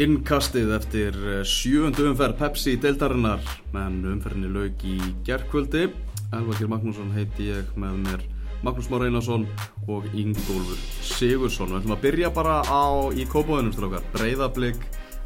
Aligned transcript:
Innkastið 0.00 0.70
eftir 0.72 1.16
eh, 1.28 1.40
sjöundu 1.44 2.06
umferð 2.08 2.38
Pepsi 2.40 2.78
deildarinnar 2.80 3.42
menn 3.74 3.98
umferðinni 4.14 4.48
laug 4.48 4.84
í 4.88 4.96
gerðkvöldi 5.26 5.90
Elvakir 6.32 6.70
Magnússon 6.72 7.10
heiti 7.12 7.50
ég 7.50 7.74
með 7.76 7.98
mér 8.06 8.22
Magnús 8.64 8.88
Már 8.88 9.04
Einarsson 9.04 9.44
og 9.92 10.06
Ingólfur 10.16 10.80
Sigursson 11.04 11.74
Við 11.74 11.82
ætlum 11.82 11.96
að 11.98 12.04
byrja 12.06 12.30
bara 12.32 12.54
á 12.64 13.10
í 13.12 13.26
kópáðunum 13.28 13.74
strákar. 13.74 14.06
Breiðablík 14.14 14.80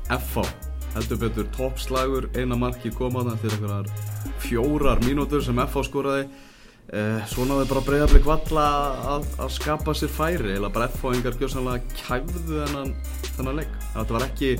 FH 0.08 0.46
heldur 0.96 1.20
betur 1.20 1.46
toppslagur 1.54 2.26
eina 2.34 2.58
marki 2.58 2.90
komaða 2.90 3.36
eftir 3.36 3.54
einhverjar 3.54 3.90
fjórar 4.42 5.02
mínútur 5.06 5.44
sem 5.46 5.62
FH 5.62 5.86
skoraði. 5.90 6.26
Eh, 6.90 7.22
svona 7.30 7.60
við 7.60 7.70
bara 7.70 7.84
Breiðablík 7.86 8.26
valla 8.26 8.66
að, 9.14 9.30
að 9.44 9.54
skapa 9.60 9.94
sér 9.94 10.10
færi. 10.16 10.56
Eða 10.56 10.72
bara 10.74 10.90
FH 10.90 11.14
engar 11.20 11.38
gjössanlega 11.38 11.98
kæfðu 12.02 12.64
þennan 12.64 12.96
þennan 13.36 13.60
leik 13.62 13.72
þetta 13.94 14.16
var 14.16 14.26
ekki, 14.28 14.50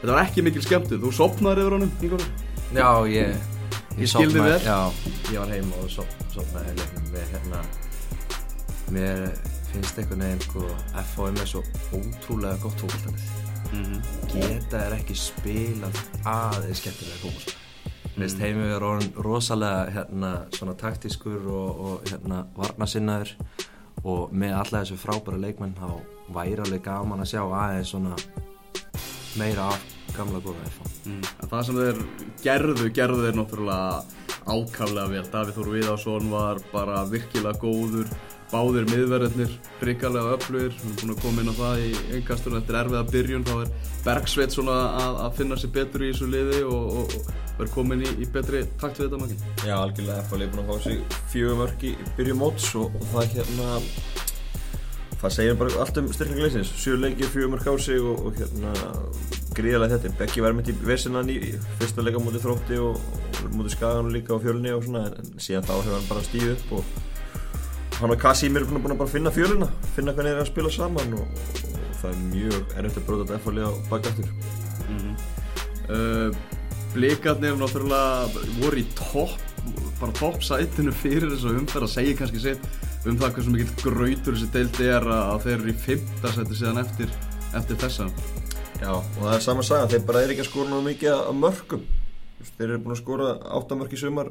þetta 0.00 0.12
var 0.14 0.22
ekki 0.24 0.44
mikil 0.46 0.62
skemmtið 0.66 1.04
þú 1.04 1.12
sopnaði 1.18 1.64
yfir 1.64 1.76
honum, 1.78 1.92
Ingólfur? 2.02 2.30
Já, 2.74 2.90
ég 3.10 3.36
Ég 4.00 4.08
skil 4.08 4.30
þig 4.30 4.44
vel. 4.46 4.60
Já, 4.64 4.78
ég 5.32 5.38
var 5.42 5.50
heim 5.50 5.72
og 5.80 5.88
sop, 5.92 6.12
sopnaði 6.32 6.70
með 7.10 7.32
hérna 7.34 7.62
mér 8.94 9.24
finnst 9.70 9.98
einhvern 9.98 10.22
veginn 10.24 10.40
sko 10.46 10.64
FHM 11.02 11.40
er 11.42 11.50
svo 11.50 11.62
ótrúlega 11.94 12.58
gott 12.62 12.80
fólkvöldanið 12.80 13.28
Mm 13.70 13.84
-hmm. 13.84 14.00
geta 14.32 14.78
er 14.78 14.92
ekki 14.96 15.14
spilað 15.14 15.94
aðeins 16.24 16.78
skemmtilega 16.80 17.20
finnst 18.16 18.34
Mm. 18.36 18.40
heimi 18.40 18.64
er 18.74 18.82
orðin 18.82 19.12
rosalega 19.16 19.90
hérna 19.90 20.30
svona 20.52 20.74
taktískur 20.74 21.46
og, 21.46 21.80
og 21.80 22.02
hérna 22.10 22.46
varnasinnaður 22.56 23.30
og 24.04 24.32
með 24.32 24.56
alla 24.58 24.82
þessu 24.82 24.98
frábæra 25.00 25.40
leikmenn 25.40 25.76
þá 25.78 25.88
væri 26.34 26.62
alveg 26.64 26.84
gaman 26.84 27.24
að 27.24 27.32
sjá 27.34 27.42
aðeins 27.44 27.92
svona 27.92 28.16
meira 29.38 29.70
af 29.74 29.84
gamla 30.16 30.42
góða 30.42 30.70
FH 30.70 30.90
Mm. 31.00 31.22
Það 31.48 31.62
sem 31.66 31.78
þeir 31.80 32.00
gerðu, 32.44 32.88
gerðu 32.92 33.22
þeir 33.24 33.36
náttúrulega 33.38 34.02
ákaflega 34.44 35.06
vel. 35.08 35.22
Davíð 35.32 35.56
Þór 35.56 35.70
Viðarsson 35.74 36.30
var 36.32 36.60
bara 36.72 37.04
virkilega 37.08 37.60
góður, 37.62 38.10
báðir 38.50 38.88
miðverðinir, 38.90 39.54
hrikalega 39.80 40.34
öflugir. 40.36 40.74
Við 40.76 40.90
erum 40.90 40.98
búin 41.00 41.14
að 41.14 41.22
koma 41.24 41.44
inn 41.44 41.52
á 41.52 41.60
það 41.60 41.84
í 41.84 41.90
einnkastunum 42.18 42.60
eftir 42.60 42.80
erfiða 42.82 43.04
byrjun. 43.14 43.46
Þá 43.48 43.54
er 43.56 43.72
Bergsveit 44.04 44.56
svona 44.56 44.76
að, 45.00 45.20
að 45.24 45.38
finna 45.40 45.60
sér 45.60 45.74
betur 45.78 46.04
í 46.04 46.12
þessu 46.12 46.30
liði 46.34 46.62
og, 46.68 47.00
og 47.00 47.32
verður 47.60 47.74
komin 47.76 48.02
í, 48.04 48.10
í 48.20 48.26
betri 48.32 48.64
takt 48.80 48.98
við 48.98 49.08
þetta 49.08 49.20
makinn. 49.20 49.44
Já, 49.68 49.76
algjörlega. 49.76 50.24
FH 50.26 50.40
er 50.40 50.52
búin 50.54 50.64
að 50.64 50.70
fá 50.70 50.88
sig 50.88 51.20
fjögur 51.32 51.60
mörg 51.60 51.86
í 51.86 51.94
byrju 52.18 52.36
móts 52.40 52.72
og, 52.80 52.96
og 52.96 53.06
það 53.12 53.36
hérna 53.36 53.70
það 55.20 55.34
segir 55.36 55.58
bara 55.60 55.82
allt 55.82 56.00
um 56.00 56.08
styrkling 56.14 56.40
leysins 56.46 56.70
sjö 56.80 56.96
leikir, 56.96 57.28
fjögur 57.28 57.52
mörg 57.54 57.68
á 57.68 57.74
sig 57.84 58.00
og, 58.00 58.22
og 58.30 58.38
hérna 58.40 58.72
gríðarlega 59.56 59.98
þetta 59.98 60.16
Beggi 60.22 60.44
var 60.44 60.56
mitt 60.56 60.70
í 60.72 60.76
vesinnan 60.86 61.32
í 61.32 61.38
fyrsta 61.80 62.04
leika 62.04 62.22
mútið 62.22 62.46
þrótti 62.46 62.80
og, 62.80 63.00
og 63.44 63.50
mútið 63.56 63.74
skagan 63.76 64.12
líka 64.14 64.38
á 64.38 64.42
fjölunni 64.42 64.72
og 64.72 64.86
svona 64.86 65.04
en, 65.10 65.32
síðan 65.36 65.66
þá 65.68 65.74
hefur 65.76 65.96
hann 65.98 66.08
bara 66.08 66.24
stíð 66.24 66.54
upp 66.54 66.72
og 66.78 66.94
hann 67.98 68.14
og 68.14 68.22
Kasimir 68.22 68.64
er 68.64 68.72
búin 68.72 68.96
að 68.96 69.12
finna 69.12 69.34
fjöluna 69.34 69.68
finna 69.96 70.14
hvernig 70.16 70.32
þeir 70.32 70.38
eru 70.38 70.46
að 70.46 70.52
spila 70.54 70.72
saman 70.78 71.18
og, 71.18 71.44
og, 71.74 71.84
það 72.00 72.10
er 72.14 72.24
mjög 72.30 72.74
erfitt 72.80 73.02
að 73.02 73.06
bróta 73.10 73.28
þetta 73.28 73.42
FH 73.44 73.56
liða 73.58 73.68
á 73.68 73.74
bakaftur 73.92 75.38
Uh, 75.90 76.30
blikarnir 76.94 77.56
náttúrulega 77.60 78.44
voru 78.60 78.82
í 78.82 78.86
topp 78.98 79.38
bara 80.00 80.16
topp 80.16 80.44
sætinu 80.44 80.92
fyrir 80.96 81.28
þessu 81.34 81.54
umferð 81.58 81.88
að 81.88 81.94
segja 81.94 82.18
kannski 82.20 82.42
sitt 82.42 82.68
um 83.08 83.16
það 83.20 83.34
hversu 83.36 83.54
mikill 83.54 83.78
grautur 83.84 84.36
þessi 84.36 84.50
deildi 84.54 84.90
er 84.92 85.08
að 85.14 85.46
þeir 85.46 85.56
eru 85.58 85.72
í 85.72 85.78
fymta 85.86 86.34
sæti 86.34 86.58
síðan 86.58 86.82
eftir, 86.82 87.12
eftir 87.56 87.80
þessa. 87.80 88.10
Já, 88.80 88.92
og 88.96 89.18
það 89.20 89.34
er 89.34 89.44
sama 89.44 89.64
saga, 89.64 89.88
þeir 89.92 90.06
bara 90.08 90.22
er 90.24 90.32
ekki 90.34 90.44
að 90.44 90.50
skora 90.50 90.72
náðu 90.72 90.86
mikið 90.88 91.16
af 91.16 91.34
mörgum 91.36 91.88
Þeir 92.40 92.70
eru 92.70 92.80
búin 92.80 92.94
að 92.94 93.00
skora 93.02 93.30
8 93.58 93.76
mörg 93.76 93.92
í 93.92 93.98
sumar 94.00 94.30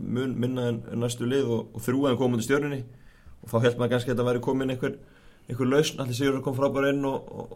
mun 0.00 0.32
minna 0.40 0.68
en 0.70 0.80
næstu 1.02 1.28
lið 1.28 1.48
og, 1.52 1.74
og 1.76 1.84
þrjú 1.84 2.06
en 2.08 2.18
komandi 2.20 2.46
stjörninni 2.46 2.80
og 3.44 3.52
þá 3.52 3.56
held 3.66 3.80
maður 3.80 3.92
kannski 3.94 4.10
að 4.10 4.14
þetta 4.14 4.26
væri 4.28 4.42
komin 4.44 4.72
einhver, 4.72 4.94
einhver 5.48 5.70
lausn, 5.70 6.00
allir 6.00 6.18
sigur 6.18 6.42
kom 6.44 6.56
frábæra 6.56 6.92
inn 6.94 7.04
og, 7.08 7.30
og, 7.30 7.54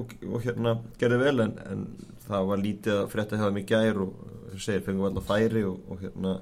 og, 0.00 0.16
og 0.28 0.44
hérna 0.44 0.76
gerði 1.00 1.20
vel 1.22 1.46
en, 1.46 1.54
en 1.66 1.86
það 2.26 2.48
var 2.50 2.62
lítið 2.62 2.98
að 2.98 3.10
frétta 3.12 3.40
hefða 3.40 3.56
mig 3.56 3.66
gær 3.68 4.02
og 4.04 4.58
segir 4.60 4.84
fengum 4.86 5.08
alltaf 5.08 5.30
færi 5.30 5.64
og, 5.66 5.80
og 5.88 6.02
hérna 6.04 6.36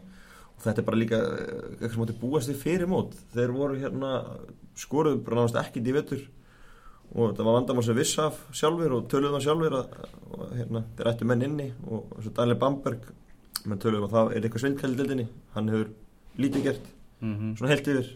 og 0.60 0.64
þetta 0.64 0.82
er 0.82 0.88
bara 0.90 1.00
líka 1.00 1.20
eh, 1.20 1.62
eitthvað 1.78 1.94
sem 1.94 2.04
átti 2.04 2.18
búast 2.20 2.50
því 2.50 2.56
fyrir 2.60 2.90
mót. 2.90 3.14
Þeir 3.32 3.54
voru 3.56 3.78
hérna 3.80 4.10
skoruðu 4.78 5.22
bara 5.24 5.40
náðast 5.40 5.60
ekkit 5.62 5.88
í 5.88 5.96
vettur 5.96 6.26
og 7.10 7.32
þetta 7.32 7.46
var 7.46 7.56
vandamál 7.56 7.84
sem 7.86 7.96
viss 7.98 8.18
af 8.22 8.36
sjálfur 8.54 8.94
og 8.98 9.08
töluðum 9.10 9.38
það 9.38 9.46
sjálfur 9.46 9.76
að, 9.80 9.94
að 10.36 10.52
hérna, 10.60 10.82
þeir 10.98 11.10
ættu 11.10 11.26
menn 11.26 11.46
inni 11.46 11.68
og 11.88 12.12
og 12.14 12.28
Daniel 12.36 12.60
Bamberg 12.60 13.08
menn 13.64 13.82
töluðum 13.82 14.06
að 14.06 14.14
það 14.14 14.34
er 14.34 14.46
eitthvað 14.46 14.64
svindkæli 14.64 14.98
dildinni 15.00 15.26
hann 15.56 15.72
hefur 15.72 15.90
lítið 16.38 16.66
gert 16.68 16.86
mm 17.20 17.34
-hmm. 17.34 17.56
svona 17.58 17.72
heilt 17.72 17.90
yfir 17.92 18.12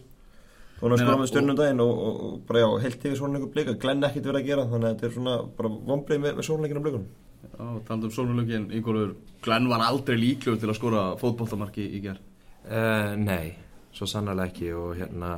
þá 0.75 0.81
hann 0.83 0.91
Meina, 0.95 1.03
skoða 1.05 1.19
með 1.21 1.29
stjörnum 1.31 1.53
og- 1.55 1.59
daginn 1.61 1.83
og, 1.85 1.93
og, 2.07 2.21
og 2.27 2.39
bara 2.49 2.63
já, 2.63 2.69
heilt 2.85 3.05
yfir 3.05 3.25
einhver 3.29 3.51
blika 3.55 3.75
glenn 3.85 4.03
ekkert 4.09 4.29
verið 4.31 4.41
að 4.41 4.49
gera 4.49 4.67
þannig 4.71 4.89
að 4.89 4.95
þetta 4.95 5.07
er 5.09 5.15
svona 5.17 5.35
bara 5.57 5.73
vombrið 5.91 6.21
með, 6.25 6.35
með 6.39 6.47
svona 6.49 6.65
blikunum 6.65 7.05
Já, 7.45 7.65
talandi 7.87 8.07
um 8.09 8.11
sólunlögin, 8.11 8.63
Ingólfur 8.73 9.11
Glenn 9.45 9.67
var 9.69 9.83
aldrei 9.85 10.15
líklegur 10.17 10.57
til 10.59 10.69
að 10.71 10.79
skora 10.79 11.03
fótboltamarki 11.21 11.85
í 11.95 12.01
gerð 12.03 12.23
Uh, 12.65 13.11
nei, 13.21 13.51
svo 13.93 14.07
sannlega 14.09 14.47
ekki 14.49 14.71
og 14.73 14.95
hérna 14.97 15.35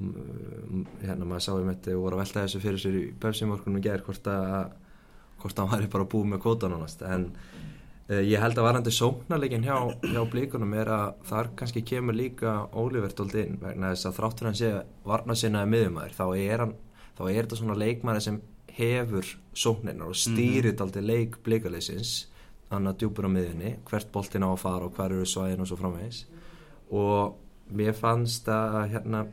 hérna 0.00 1.26
maður 1.28 1.42
sá 1.44 1.50
um 1.52 1.66
þetta 1.68 1.96
og 1.96 2.04
voru 2.06 2.16
að 2.16 2.22
velta 2.22 2.44
þessu 2.46 2.60
fyrir 2.62 2.80
sér 2.80 2.94
í 2.96 3.02
pepsimorkunum 3.20 3.80
í 3.80 3.84
gerð 3.84 4.06
hvort 4.06 4.30
að 4.32 4.70
hvort 5.42 5.58
að 5.58 5.66
hann 5.66 5.74
væri 5.74 5.90
bara 5.92 6.06
búið 6.14 6.30
með 6.32 6.42
kóta 6.46 6.70
nánast. 6.72 7.04
En 7.04 7.26
ég 8.10 8.42
held 8.42 8.58
að 8.58 8.66
varandi 8.66 8.90
sóknarleikin 8.90 9.66
hjá, 9.66 9.76
hjá 10.02 10.22
blíkunum 10.30 10.72
er 10.74 10.88
að 10.90 11.10
þar 11.28 11.50
kannski 11.58 11.82
kemur 11.86 12.16
líka 12.18 12.54
Ólífert 12.74 13.20
inn 13.38 13.58
vegna 13.60 13.92
þess 13.92 14.08
að 14.08 14.16
þráttur 14.18 14.48
hann 14.48 14.58
sé 14.58 14.70
varna 15.06 15.36
sinnaði 15.38 15.70
miðumæður 15.74 16.16
þá 16.16 16.24
er 16.36 16.64
hann 16.64 16.74
þá 17.18 17.22
er 17.28 17.38
þetta 17.42 17.60
svona 17.60 17.78
leikmæri 17.78 18.24
sem 18.24 18.40
hefur 18.80 19.30
sóknirnar 19.54 20.10
og 20.10 20.18
stýrir 20.18 20.72
mm 20.72 20.88
-hmm. 20.88 21.06
leik 21.06 21.42
blíkaleysins 21.44 22.26
þannig 22.70 22.90
að 22.90 22.98
djúpur 22.98 23.26
á 23.26 23.30
miðunni 23.30 23.76
hvert 23.84 24.12
boltin 24.12 24.46
á 24.46 24.50
að 24.50 24.62
fara 24.62 24.84
og 24.84 24.94
hver 24.94 25.12
eru 25.12 25.26
svæðin 25.26 25.60
og 25.60 25.66
svo 25.66 25.76
framvegis 25.76 26.26
og 26.90 27.36
mér 27.70 27.92
fannst 27.92 28.48
að 28.48 28.90
hérna 28.90 29.26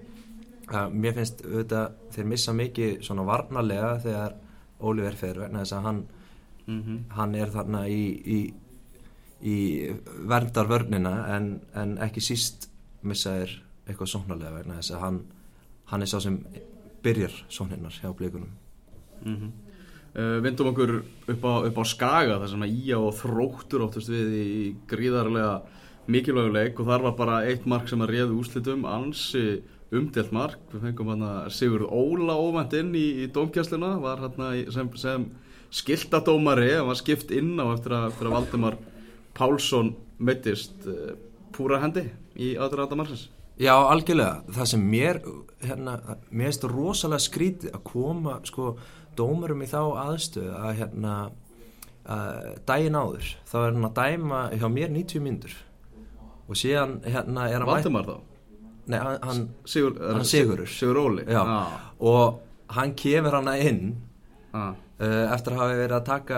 að 0.68 0.94
mér 0.94 1.14
finnst 1.14 1.42
auðvitað 1.46 1.92
þeir 2.12 2.26
missa 2.26 2.54
mikið 2.54 3.02
svona 3.02 3.24
varnarlega 3.24 4.00
þegar 4.04 4.36
Oliver 4.80 5.16
fer 5.16 5.40
vegna 5.40 5.60
þess 5.64 5.74
að 5.74 5.84
hann 5.84 6.02
mm 6.68 6.82
-hmm. 6.84 7.00
hann 7.10 7.36
er 7.36 7.50
þarna 7.50 7.88
í 7.88 8.04
í, 8.26 8.54
í 9.42 9.58
verndar 10.30 10.70
vörnina 10.70 11.14
en, 11.36 11.52
en 11.78 11.98
ekki 12.02 12.24
síst 12.24 12.70
missa 13.06 13.36
þeir 13.38 13.54
eitthvað 13.88 14.14
sóknarlega 14.14 14.56
vegna 14.56 14.80
þess 14.80 14.96
að 14.96 15.04
hann 15.06 15.22
hann 15.92 16.04
er 16.04 16.10
sá 16.12 16.18
sem 16.24 16.42
byrjar 17.06 17.36
sóknirnar 17.48 18.02
hjá 18.02 18.12
blíkunum 18.16 18.54
Mm 19.26 19.38
uh, 20.18 20.38
vindum 20.44 20.72
okkur 20.72 21.00
upp 21.30 21.46
á, 21.46 21.54
upp 21.70 21.80
á 21.82 21.84
skaga 21.88 22.38
þar 22.42 22.52
sem 22.54 22.66
að 22.66 22.76
Ía 22.82 23.00
og 23.00 23.16
þróttur 23.18 23.86
óttast 23.88 24.12
við 24.12 24.36
í 24.38 24.60
gríðarlega 24.90 25.56
mikilvægu 26.08 26.54
leik 26.56 26.80
og 26.80 26.90
þar 26.90 27.08
var 27.10 27.18
bara 27.18 27.42
eitt 27.48 27.66
mark 27.68 27.90
sem 27.90 28.02
að 28.04 28.14
réði 28.16 28.38
úrslitum 28.38 28.86
ansi 28.88 29.62
umdelt 29.92 30.34
mark. 30.36 30.60
Við 30.72 30.84
fengum 30.88 31.12
hann 31.14 31.24
að 31.24 31.50
Sigurð 31.56 31.92
Óla 31.96 32.36
óvænt 32.36 32.76
inn 32.76 32.94
í, 32.96 33.24
í 33.24 33.28
hann 33.32 34.72
sem, 34.72 34.90
sem 35.00 35.26
skiltadómari 35.72 36.74
hann 36.74 36.88
var 36.90 37.00
skipt 37.00 37.32
inn 37.32 37.56
á 37.60 37.68
eftir 37.72 37.96
að, 37.96 38.12
eftir 38.12 38.30
að 38.30 38.36
Valdimar 38.36 38.78
Pálsson 39.38 39.94
meittist 40.18 40.88
uh, 40.90 41.16
púra 41.56 41.82
hendi 41.84 42.08
í 42.38 42.56
aðræða 42.60 42.98
margsins 42.98 43.28
Já, 43.58 43.74
algjörlega. 43.74 44.44
Það 44.54 44.68
sem 44.70 44.82
mér, 44.86 45.18
hérna, 45.66 45.96
mér 46.30 46.52
finnst 46.52 46.66
rosalega 46.70 47.24
skrítið 47.26 47.74
að 47.74 47.84
koma, 47.90 48.36
sko, 48.46 48.76
dómurum 49.18 49.64
í 49.66 49.70
þá 49.72 49.80
aðstöðu 50.04 50.52
að, 50.60 50.74
hérna, 50.78 51.14
að 52.06 52.52
daginn 52.70 53.00
áður, 53.00 53.32
þá 53.50 53.56
er 53.64 53.72
hann 53.72 53.88
að 53.90 53.96
dæma 53.98 54.42
hjá 54.54 54.68
mér 54.76 54.94
90 54.94 55.26
myndur 55.26 55.56
og 56.48 56.60
síðan, 56.62 57.00
hérna, 57.02 57.48
er 57.50 57.58
hann 57.64 57.72
Valdimar 57.72 58.06
þá? 58.12 58.18
Nei, 58.88 59.00
hann, 59.02 59.42
Sigur, 59.68 59.98
hann 60.06 60.30
Sigurður. 60.30 60.70
Sigur 60.72 61.02
Óli 61.02 61.26
já, 61.26 61.42
ah. 61.42 61.74
og 61.98 62.38
hann 62.78 62.94
kemur 63.00 63.40
hann 63.40 63.50
inn 63.58 63.82
Ah. 64.56 64.78
uh, 65.02 65.26
eftir 65.34 65.54
að 65.54 65.60
hafa 65.60 65.74
verið 65.76 65.98
að 65.98 66.06
taka 66.08 66.38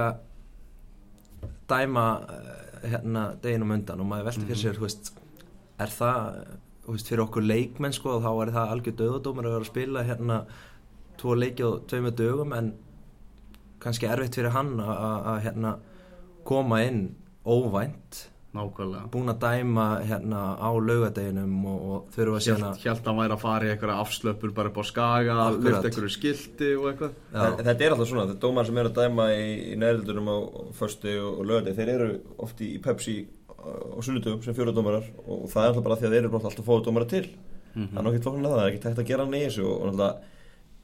dæma 1.69 2.05
uh, 2.25 2.55
hérna 2.83 3.25
deginum 3.43 3.75
undan 3.75 4.01
og 4.01 4.09
maður 4.09 4.29
velti 4.29 4.47
fyrir 4.47 4.61
sér, 4.63 4.79
þú 4.79 4.85
veist, 4.85 5.13
er 5.79 5.93
það 5.93 6.19
þú 6.85 6.95
veist, 6.95 7.11
fyrir 7.11 7.23
okkur 7.25 7.45
leikmenn 7.45 7.95
sko 7.95 8.17
þá 8.23 8.29
er 8.33 8.51
það 8.55 8.73
algjör 8.73 8.97
döðadómur 9.03 9.47
að 9.47 9.55
vera 9.55 9.65
að 9.65 9.71
spila 9.71 10.05
hérna 10.07 10.37
tvo 11.19 11.35
leiki 11.37 11.65
og 11.67 11.83
tveimur 11.91 12.15
dögum 12.17 12.55
en 12.57 12.71
kannski 13.83 14.09
erfitt 14.09 14.39
fyrir 14.39 14.55
hann 14.55 14.79
að, 14.81 15.43
hérna 15.45 15.75
koma 16.47 16.81
inn 16.87 17.03
óvænt 17.45 18.28
nákvæmlega. 18.55 19.07
Búin 19.13 19.29
að 19.29 19.41
dæma 19.43 19.85
hérna 20.09 20.39
á 20.57 20.69
laugadeginum 20.73 21.65
og, 21.69 21.81
og 21.89 22.13
þurfa 22.15 22.39
að 22.39 22.63
að 22.69 22.79
Hjælt 22.83 23.01
að 23.03 23.09
hann 23.11 23.19
væri 23.19 23.35
að 23.35 23.43
fara 23.43 23.67
í 23.67 23.71
eitthvað 23.73 24.01
afslöpur 24.03 24.53
bara 24.57 24.71
upp 24.71 24.79
á 24.81 24.83
skaga, 24.89 25.35
lyft 25.53 25.85
eitthvað 25.89 26.13
skilti 26.15 26.71
og 26.77 26.87
eitthvað. 26.91 27.19
Já. 27.33 27.43
Þetta 27.59 27.75
er 27.85 27.95
alltaf 27.95 28.09
svona, 28.09 28.25
þetta 28.25 28.37
er 28.37 28.41
dómar 28.47 28.69
sem 28.69 28.81
eru 28.81 28.91
að 28.91 28.97
dæma 29.03 29.27
í, 29.35 29.43
í 29.69 29.75
nærildunum 29.83 30.31
á 30.33 30.37
föstu 30.79 31.13
og, 31.19 31.29
og 31.35 31.51
lögandi, 31.51 31.75
þeir 31.77 31.93
eru 31.93 32.09
oft 32.47 32.65
í, 32.65 32.71
Pepsi 32.81 33.19
á 33.59 33.99
sunnudum 34.01 34.41
sem 34.41 34.57
fjóruðdómarar 34.57 35.05
og 35.27 35.45
það 35.51 35.61
er 35.61 35.69
alltaf 35.69 35.85
bara 35.85 35.99
því 35.99 36.09
að 36.09 36.15
þeir 36.15 36.21
eru 36.23 36.41
alltaf 36.41 36.65
fóðu 36.65 36.85
dómara 36.89 37.09
til. 37.11 37.25
Það 37.75 38.01
er 38.01 38.05
nokkið 38.07 38.19
að 38.19 38.27
það, 38.33 38.49
það 38.49 38.65
er 38.65 38.71
ekki 38.71 38.83
tægt 38.87 39.01
að 39.03 39.09
gera 39.11 39.25
hann 39.25 39.37
í 39.37 39.45
þessu 39.45 39.65
og, 39.67 39.75
og 39.77 39.89
náttúrulega 39.91 40.37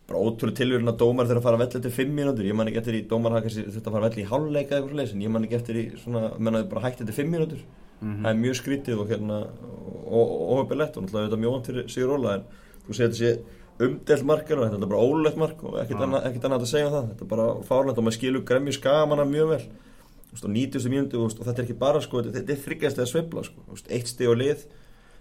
bara 0.06 0.22
ótrúlega 0.22 0.60
tilvíðurinn 0.60 0.92
að 0.92 1.00
dómar 1.02 1.26
þeirra 1.30 1.42
að 1.42 1.48
fara 1.48 1.58
að 1.58 1.64
velli 1.64 1.80
eftir 1.80 1.94
5 1.96 2.12
mínútur, 2.14 2.46
ég 2.46 2.58
man 2.58 2.70
ekki 2.70 2.82
eftir 2.82 2.98
í 3.00 3.02
dómar 3.10 3.34
hafa 3.34 3.48
kannski 3.48 3.64
þetta 3.74 3.90
að 3.90 3.96
fara 3.96 4.04
að 4.04 4.10
velli 4.12 4.22
í 4.22 4.30
hálfleika 4.30 4.76
eða 4.76 4.82
eitthvað 4.84 5.00
leys 5.00 5.14
en 5.16 5.24
ég 5.26 5.32
man 5.34 5.48
ekki 5.48 5.58
eftir 5.58 5.76
í 5.82 5.86
svona, 5.98 6.22
mennaði 6.38 6.70
bara 6.70 6.84
hægt 6.86 7.02
eftir 7.02 7.18
5 7.18 7.32
mínútur. 7.32 7.62
Það 8.06 8.30
er 8.30 8.38
mjög 8.44 8.56
skrítið 8.60 9.02
og 9.02 9.10
hérna 9.10 9.38
og 10.06 10.26
óhefilegt 10.54 10.98
og 10.98 11.02
náttúrulega 11.06 11.26
þetta 11.26 11.38
er 11.38 11.44
mjög 11.46 11.54
vant 11.56 11.70
fyrir 11.72 11.86
Sigur 11.90 12.14
Óla 12.20 12.30
en 12.36 12.44
þú 12.86 12.92
segir 12.94 13.10
þetta 13.10 13.20
sé 13.22 13.32
umdelt 13.86 14.26
markar 14.30 14.60
og 14.60 14.66
þetta 14.68 14.78
er 14.78 14.92
bara 14.92 15.06
ólegt 15.08 15.38
mark 15.42 15.64
og 15.66 15.74
ekkert 15.82 16.00
Já. 16.00 16.06
annað, 16.06 16.22
annað 16.38 16.62
að 16.62 16.70
segja 16.70 16.86
um 16.86 16.96
það. 16.96 17.06
Þetta 17.10 17.24
er 17.26 17.32
bara 17.34 17.48
fárlegt 17.66 17.98
og 17.98 18.04
maður 18.06 18.18
skilur 18.20 18.46
gremju 18.46 18.74
skamanna 18.78 19.26
mjög 19.26 19.48
vel. 19.56 19.66
Og 20.36 20.38
90. 20.52 20.92
mínútu 20.92 21.16
þú 21.16 21.24
veist, 21.26 21.40
og 21.40 21.46
þetta 21.48 21.60
er 21.62 21.66
ekki 21.66 21.80
bara 21.80 22.00
sko, 22.04 22.16
þetta 22.22 22.52
er 24.36 24.66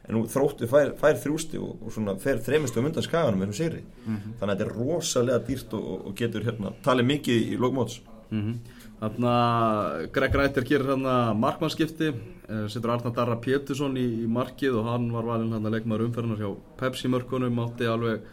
en 0.04 0.16
nú 0.18 0.24
þróttu 0.28 0.68
fær, 0.68 0.94
fær 1.00 1.20
þrjústi 1.20 1.60
og, 1.60 1.76
og 1.80 1.92
svona 1.94 2.16
fer 2.20 2.42
þremistu 2.44 2.80
um 2.80 2.90
undan 2.90 3.06
skaganum 3.06 3.40
með 3.40 3.52
hún 3.52 3.58
sigri. 3.60 3.84
Þannig 4.04 4.42
að 4.42 4.50
þetta 4.50 4.66
er 4.66 4.74
rosalega 4.78 5.44
dýrt 5.48 5.78
og, 5.78 5.92
og 6.10 6.18
getur 6.18 6.44
hérna, 6.44 6.74
talið 6.84 7.10
mikið 7.14 7.54
í 7.54 7.60
lókmóts 7.60 8.00
Mhm. 8.34 8.54
Þannig 9.00 9.26
að 9.28 10.04
Greg 10.14 10.36
Rættir 10.38 10.66
gerir 10.68 10.90
hérna 10.94 11.14
markmannskipti 11.36 12.08
eh, 12.08 12.66
setur 12.72 12.94
Arnar 12.94 13.12
Darra 13.16 13.36
Pétursson 13.42 13.98
í, 14.00 14.06
í 14.24 14.28
markið 14.30 14.78
og 14.80 14.88
hann 14.88 15.10
var 15.12 15.28
valinn 15.28 15.52
hann 15.54 15.66
að 15.68 15.76
leikmaður 15.76 16.06
umferðunar 16.08 16.40
hjá 16.40 16.50
Pepsi 16.80 17.10
mörkunum 17.12 17.60
átti 17.66 17.88
alveg 17.90 18.24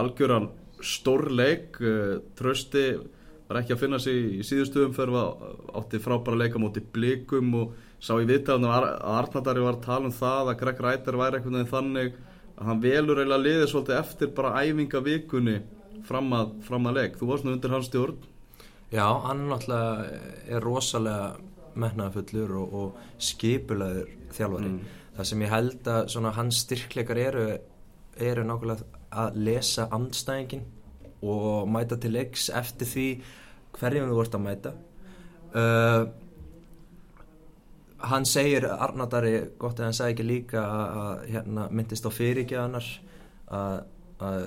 algjöran 0.00 0.50
stórleik 0.82 1.78
eh, 1.84 2.18
trösti 2.38 2.84
var 3.50 3.58
ekki 3.64 3.74
að 3.74 3.80
finna 3.82 3.98
sig 3.98 4.18
í 4.38 4.44
síðustu 4.46 4.84
umferð 4.86 5.16
átti 5.74 5.98
frábæra 6.02 6.38
leika 6.38 6.60
móti 6.62 6.82
blikum 6.94 7.54
og 7.58 7.72
sá 7.98 8.12
í 8.14 8.28
viðtalinu 8.28 8.70
að 8.70 8.86
Arnar 9.10 9.44
Darri 9.46 9.64
var 9.64 9.78
að 9.78 9.86
tala 9.88 10.06
um 10.06 10.14
það 10.14 10.52
að 10.52 10.58
Greg 10.60 10.82
Rættir 10.86 11.18
væri 11.18 11.40
einhvern 11.40 11.58
veginn 11.58 11.72
þannig 11.72 12.18
að 12.54 12.68
hann 12.68 12.82
velur 12.84 13.18
eiginlega 13.18 13.44
liðið 13.46 13.66
svolítið 13.72 13.98
eftir 13.98 14.32
bara 14.36 14.54
æfinga 14.62 15.02
vikunni 15.02 15.56
fram 16.06 16.30
að, 16.36 16.54
fram 16.66 16.86
að 16.86 17.00
leik. 17.00 17.18
Þú 17.18 17.30
varst 17.32 17.46
nú 17.46 17.54
undir 17.56 17.74
hans 17.74 17.90
stjórn. 17.90 18.22
Já, 18.90 19.04
hann 19.26 19.44
náttúrulega 19.50 20.20
er 20.50 20.64
rosalega 20.64 21.26
metnaðafullur 21.80 22.56
og, 22.60 22.78
og 22.80 23.20
skipulaður 23.22 24.14
þjálfari. 24.36 24.72
Það 25.18 25.30
sem 25.30 25.44
ég 25.44 25.54
held 25.54 25.90
að 25.90 26.00
svona 26.14 26.34
hans 26.38 26.62
styrkleikar 26.64 27.20
eru, 27.20 27.46
eru 28.30 28.46
nákvæmlega 28.46 29.02
að 29.10 29.42
lesa 29.42 29.88
andstæðingin 29.94 30.68
og 31.20 31.68
mæta 31.68 31.98
til 32.00 32.14
leiks 32.16 32.48
eftir 32.56 32.88
því 32.88 33.06
hverjum 33.78 34.10
þú 34.10 34.18
vart 34.18 34.36
að 34.36 34.44
mæta. 34.46 34.72
Uh, 35.50 36.02
hann 38.10 38.26
segir, 38.28 38.66
Arnardari, 38.70 39.34
gott 39.60 39.80
að 39.80 39.90
hann 39.90 39.96
sagði 39.96 40.14
ekki 40.14 40.26
líka 40.28 40.60
að, 40.64 41.00
að 41.00 41.24
hérna, 41.34 41.66
myndist 41.74 42.06
á 42.06 42.10
fyrirgjöðanar 42.14 42.86
að, 43.50 43.80
að 44.20 44.46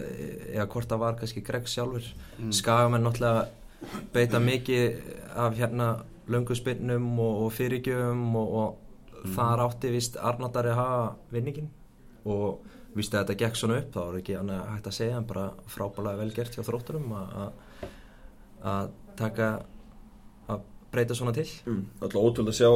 eða 0.54 0.70
hvort 0.74 0.90
það 0.94 1.04
var 1.04 1.20
kannski 1.20 1.44
Greg 1.46 1.68
sjálfur 1.70 2.08
mm. 2.40 2.54
skagamenn 2.56 3.06
náttúrulega 3.06 4.00
beita 4.16 4.40
mikið 4.40 5.14
af 5.44 5.58
hérna 5.60 5.90
löngu 6.32 6.56
spinnum 6.56 7.10
og, 7.20 7.46
og 7.46 7.54
fyrirgjöfum 7.58 8.38
og, 8.40 8.54
og 8.62 9.28
þar 9.36 9.66
átti 9.68 9.92
vist 9.94 10.18
Arnardari 10.20 10.72
að 10.72 10.80
hafa 10.80 11.04
vinningin 11.36 11.70
og 12.24 12.64
víst 12.96 13.14
að 13.14 13.26
þetta 13.26 13.40
gekk 13.44 13.60
svona 13.60 13.80
upp 13.82 13.94
þá 13.96 14.02
er 14.06 14.18
ekki 14.22 14.38
annað 14.40 14.66
hægt 14.72 14.90
að 14.90 14.98
segja 14.98 15.20
en 15.20 15.28
bara 15.30 15.46
frábælega 15.74 16.22
vel 16.22 16.34
gert 16.36 16.56
hjá 16.56 16.64
þrótturum 16.64 17.14
að- 17.20 17.34
að 17.44 17.54
að 18.64 18.92
taka 19.20 19.48
að 20.52 20.68
breyta 20.94 21.18
svona 21.18 21.34
til 21.36 21.48
mm. 21.48 21.82
alltaf 22.02 22.20
ótrúlega 22.20 22.54
að 22.54 22.60
sjá 22.60 22.70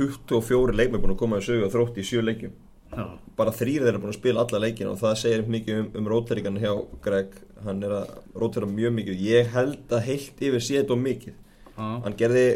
24 0.00 0.76
leikmenn 0.76 1.04
búin 1.04 1.14
að 1.14 1.22
koma 1.22 1.40
í 1.40 1.46
sögu 1.46 1.68
og 1.68 1.72
þrótt 1.74 2.00
í 2.00 2.06
sjö 2.06 2.24
leikjum 2.24 2.56
Já. 2.90 3.04
bara 3.38 3.54
þrýr 3.54 3.84
þeirra 3.86 4.02
búin 4.02 4.10
að 4.10 4.18
spila 4.18 4.42
alla 4.44 4.62
leikina 4.64 4.90
og 4.90 4.98
það 4.98 5.20
segir 5.20 5.46
mikið 5.54 5.78
um, 5.78 5.92
um 6.00 6.10
rótæringan 6.10 6.58
hjá 6.58 6.72
Greg 7.04 7.36
hann 7.64 7.84
er 7.86 7.94
að 8.00 8.16
rótæra 8.42 8.66
mjög 8.70 8.96
mikið 8.96 9.22
ég 9.28 9.52
held 9.54 9.94
að 9.94 10.06
heilt 10.08 10.42
yfir 10.48 10.64
sé 10.66 10.80
þetta 10.80 10.98
mikið 10.98 11.36
Já. 11.76 11.86
hann 12.06 12.18
gerði 12.18 12.46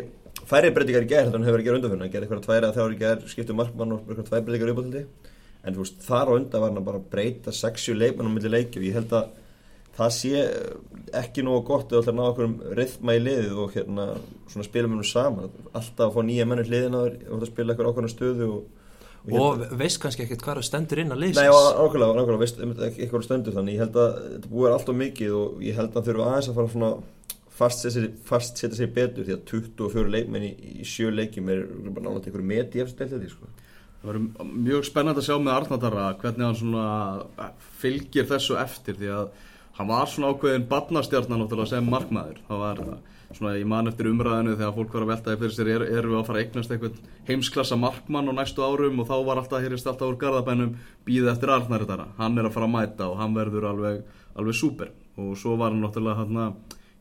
færri 0.48 0.72
breytingar 0.74 1.06
í 1.06 1.14
að 1.14 1.30
hann 1.36 1.46
hefur 1.46 1.60
verið 1.60 1.62
að 1.62 1.68
gera 1.68 1.78
undanfjörna 1.78 2.04
hann 2.04 2.14
gerði 2.16 2.26
eitthvað 2.26 2.48
tværi 2.48 2.68
að 2.68 2.76
þjár 2.78 2.96
í 2.96 2.98
gær 3.04 3.22
skiptu 3.30 3.56
markmann 3.56 3.94
og 3.94 4.10
eitthvað 4.10 4.28
tværi 4.30 4.46
breytingar 4.48 4.74
uppáttildi 4.74 5.04
en 5.64 5.76
þú 5.76 5.84
veist 5.84 6.02
þar 6.04 6.30
á 6.30 6.32
undan 6.34 6.64
var 6.64 6.72
hann 6.74 6.88
bara 6.88 7.00
að 7.00 7.08
breyta 7.14 7.54
60 7.54 8.00
leikmann 8.00 8.28
á 8.28 8.34
milli 8.34 8.52
leiki 8.52 8.80
og 8.80 8.88
ég 8.88 8.98
held 8.98 9.14
að 9.16 9.30
það 9.94 10.12
sé 10.16 10.44
ekki 11.14 11.44
nógu 11.46 11.64
gott 11.68 11.92
að 11.94 12.08
ná 12.16 12.22
okkur 12.28 12.48
um 12.48 12.54
rithma 12.74 13.14
í 13.14 13.20
liðið 13.22 13.58
og 13.64 13.74
hérna 13.76 14.06
svona 14.50 14.66
spila 14.66 14.88
með 14.90 15.00
hún 15.02 15.10
saman 15.10 15.52
alltaf 15.72 16.08
að 16.08 16.14
fá 16.16 16.24
nýja 16.26 16.46
menn 16.50 16.62
í 16.64 16.68
hliðina 16.68 17.02
og 17.04 17.36
að 17.38 17.50
spila 17.52 17.74
eitthvað 17.74 17.90
ákveðna 17.92 18.10
stöðu 18.14 18.48
og, 18.50 18.62
og, 19.24 19.34
held 19.34 19.66
og 19.70 19.76
veist 19.80 20.00
kannski 20.02 20.24
ekkert 20.26 20.42
hvað 20.44 20.58
það 20.60 20.68
stendur 20.70 21.02
inn 21.04 21.14
að 21.14 21.20
Nei, 21.22 21.26
leysins 21.28 21.46
á- 21.46 21.78
nákvæmlega, 21.78 22.16
nákvæmlega, 22.18 22.42
veist, 22.42 22.62
eitthvað 22.98 23.26
stöndur 23.28 23.54
þannig, 23.58 23.76
ég 23.78 23.84
held 23.84 24.00
að 24.02 24.16
þetta 24.32 24.50
búið 24.54 24.68
er 24.70 24.76
allt 24.78 24.90
of 24.94 24.98
mikið 25.04 25.36
og 25.38 25.62
ég 25.68 25.78
held 25.78 25.94
að 26.00 26.08
þurfa 26.10 26.30
aðeins 26.32 26.50
að 26.50 26.58
fara 26.58 26.74
svona 26.74 26.90
fast 27.54 27.84
setja 27.84 27.94
sig, 28.00 28.14
fast 28.26 28.58
setja 28.58 28.76
sig 28.80 28.90
betur 28.96 29.28
því 29.28 29.36
að 29.36 29.44
24 29.54 30.10
leikmenn 30.10 30.48
í, 30.48 30.52
í 30.82 30.86
sjö 30.90 31.12
leikjum 31.14 31.52
er 31.54 31.60
bara 31.94 32.08
nálega 32.08 32.26
einhverju 32.26 32.48
met 32.50 32.74
í 32.74 32.82
eftir 32.82 33.06
stelti 33.06 33.30
sko. 33.30 33.46
Það 34.02 34.08
verður 34.10 34.48
mjög 34.66 34.88
spennandi 34.88 35.22
að 35.22 35.28
sjá 35.28 35.36
með 35.38 35.52
Arnardara 35.54 36.08
hvernig 36.18 36.44
hann 36.48 36.58
svona 36.58 36.88
fylgir 37.80 38.26
þessu 38.28 38.58
eftir 38.58 38.98
því 38.98 39.12
að 39.20 39.28
hann 39.78 39.90
var 39.90 40.10
svona 40.10 40.30
ákveðin 40.34 40.68
barnastjarnan 40.70 41.66
sem 41.66 41.90
markmaður. 41.90 42.40
Var 42.48 42.82
svona 43.34 43.56
í 43.58 43.64
mann 43.66 43.90
eftir 43.90 44.10
umræðinu 44.10 44.54
þegar 44.54 44.74
fólk 44.76 44.92
var 44.94 45.04
að 45.04 45.10
veltaði 45.10 45.40
fyrir 45.40 45.54
sér 45.56 45.70
er, 45.72 45.84
erum 45.98 46.14
við 46.14 46.18
að 46.20 46.28
fara 46.28 46.38
að 46.38 46.44
eignast 46.44 46.74
einhvern 46.74 47.00
heimsklassa 47.28 47.78
markmann 47.80 48.30
á 48.30 48.32
næstu 48.36 48.62
árum? 48.62 49.00
Og 49.02 49.08
þá 49.08 49.16
var 49.26 49.40
alltaf 49.40 49.64
heyrist 49.64 49.88
alltaf 49.90 50.12
úr 50.12 50.20
garðabænum 50.20 50.76
býðið 51.06 51.32
eftir 51.32 51.54
Arnardara 51.54 52.06
hann 52.20 52.38
er 52.38 52.46
að 52.46 52.54
fara 52.54 52.68
að 52.68 52.74
mæta 52.76 53.08
og 53.10 53.18
hann 53.18 53.34
verður 53.34 53.68
alveg, 53.72 54.04
alveg 54.38 54.58
súper. 54.60 54.94
Og 55.18 55.34
svo 55.40 55.56
var 55.58 55.74
hann 55.74 55.82
náttúrulega 55.82 56.22
hann 56.22 56.54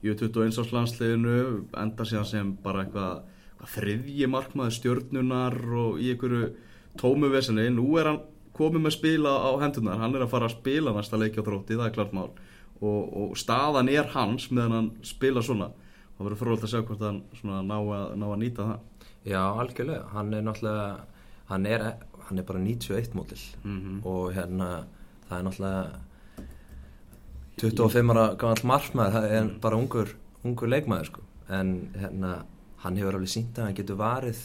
í 0.03 0.11
21 0.11 0.59
árs 0.63 0.73
landsliðinu 0.73 1.37
enda 1.79 2.07
síðan 2.07 2.27
sem 2.27 2.53
bara 2.63 2.83
eitthvað, 2.83 3.21
þriðji 3.63 4.27
markmaður 4.27 4.73
stjörnunar 4.75 5.53
og 5.79 6.01
í 6.03 6.09
einhverju 6.11 6.49
tómu 6.99 7.29
vesenni, 7.31 7.69
nú 7.71 7.93
er 7.95 8.09
hann 8.09 8.19
komið 8.53 8.83
með 8.83 8.95
spila 8.97 9.37
á 9.39 9.51
hendunar, 9.61 10.01
hann 10.01 10.17
er 10.17 10.25
að 10.25 10.33
fara 10.33 10.49
að 10.49 10.57
spila 10.57 10.91
næsta 10.93 11.17
þrótti, 11.17 11.77
það 11.77 11.87
er 11.87 11.95
klart 11.95 12.11
mál 12.13 12.33
og, 12.83 13.13
og 13.21 13.37
staðan 13.39 13.89
er 13.91 14.09
hans 14.13 14.49
meðan 14.51 14.77
hann 14.77 14.89
spila 15.07 15.43
svona, 15.45 15.69
það 16.17 16.27
verður 16.27 16.41
frólægt 16.41 16.67
að 16.67 16.73
sjá 16.73 16.81
hvort 16.83 17.05
hann 17.07 17.21
ná 17.69 17.77
að, 17.79 18.07
ná 18.19 18.25
að 18.29 18.39
nýta 18.43 18.69
það. 18.69 19.09
Já, 19.23 19.41
algjörlega, 19.63 20.07
hann 20.13 20.33
er 20.35 20.43
náttúrulega 20.43 20.87
hann 21.51 21.67
er, 21.69 21.85
hann 22.27 22.39
er 22.41 22.47
bara 22.47 22.63
91 22.63 23.13
mótil. 23.17 23.43
Mhm. 23.63 24.01
og 24.03 24.33
hérna 24.35 24.71
það 25.29 25.37
er 25.37 25.45
náttúrulega 25.47 25.83
25 27.61 28.11
ára 28.13 28.25
gamall 28.39 28.65
markmaður 28.65 29.13
það 29.13 29.35
er 29.37 29.51
bara 29.61 29.77
ungur, 29.77 30.15
ungur 30.43 30.71
leikmaður 30.71 31.11
sko. 31.11 31.21
en 31.49 31.89
hérna 31.93 32.45
hann 32.83 32.97
hefur 32.97 33.15
alveg 33.17 33.29
sínt 33.29 33.57
að 33.57 33.67
hann 33.67 33.77
getur 33.77 33.99
varið 33.99 34.39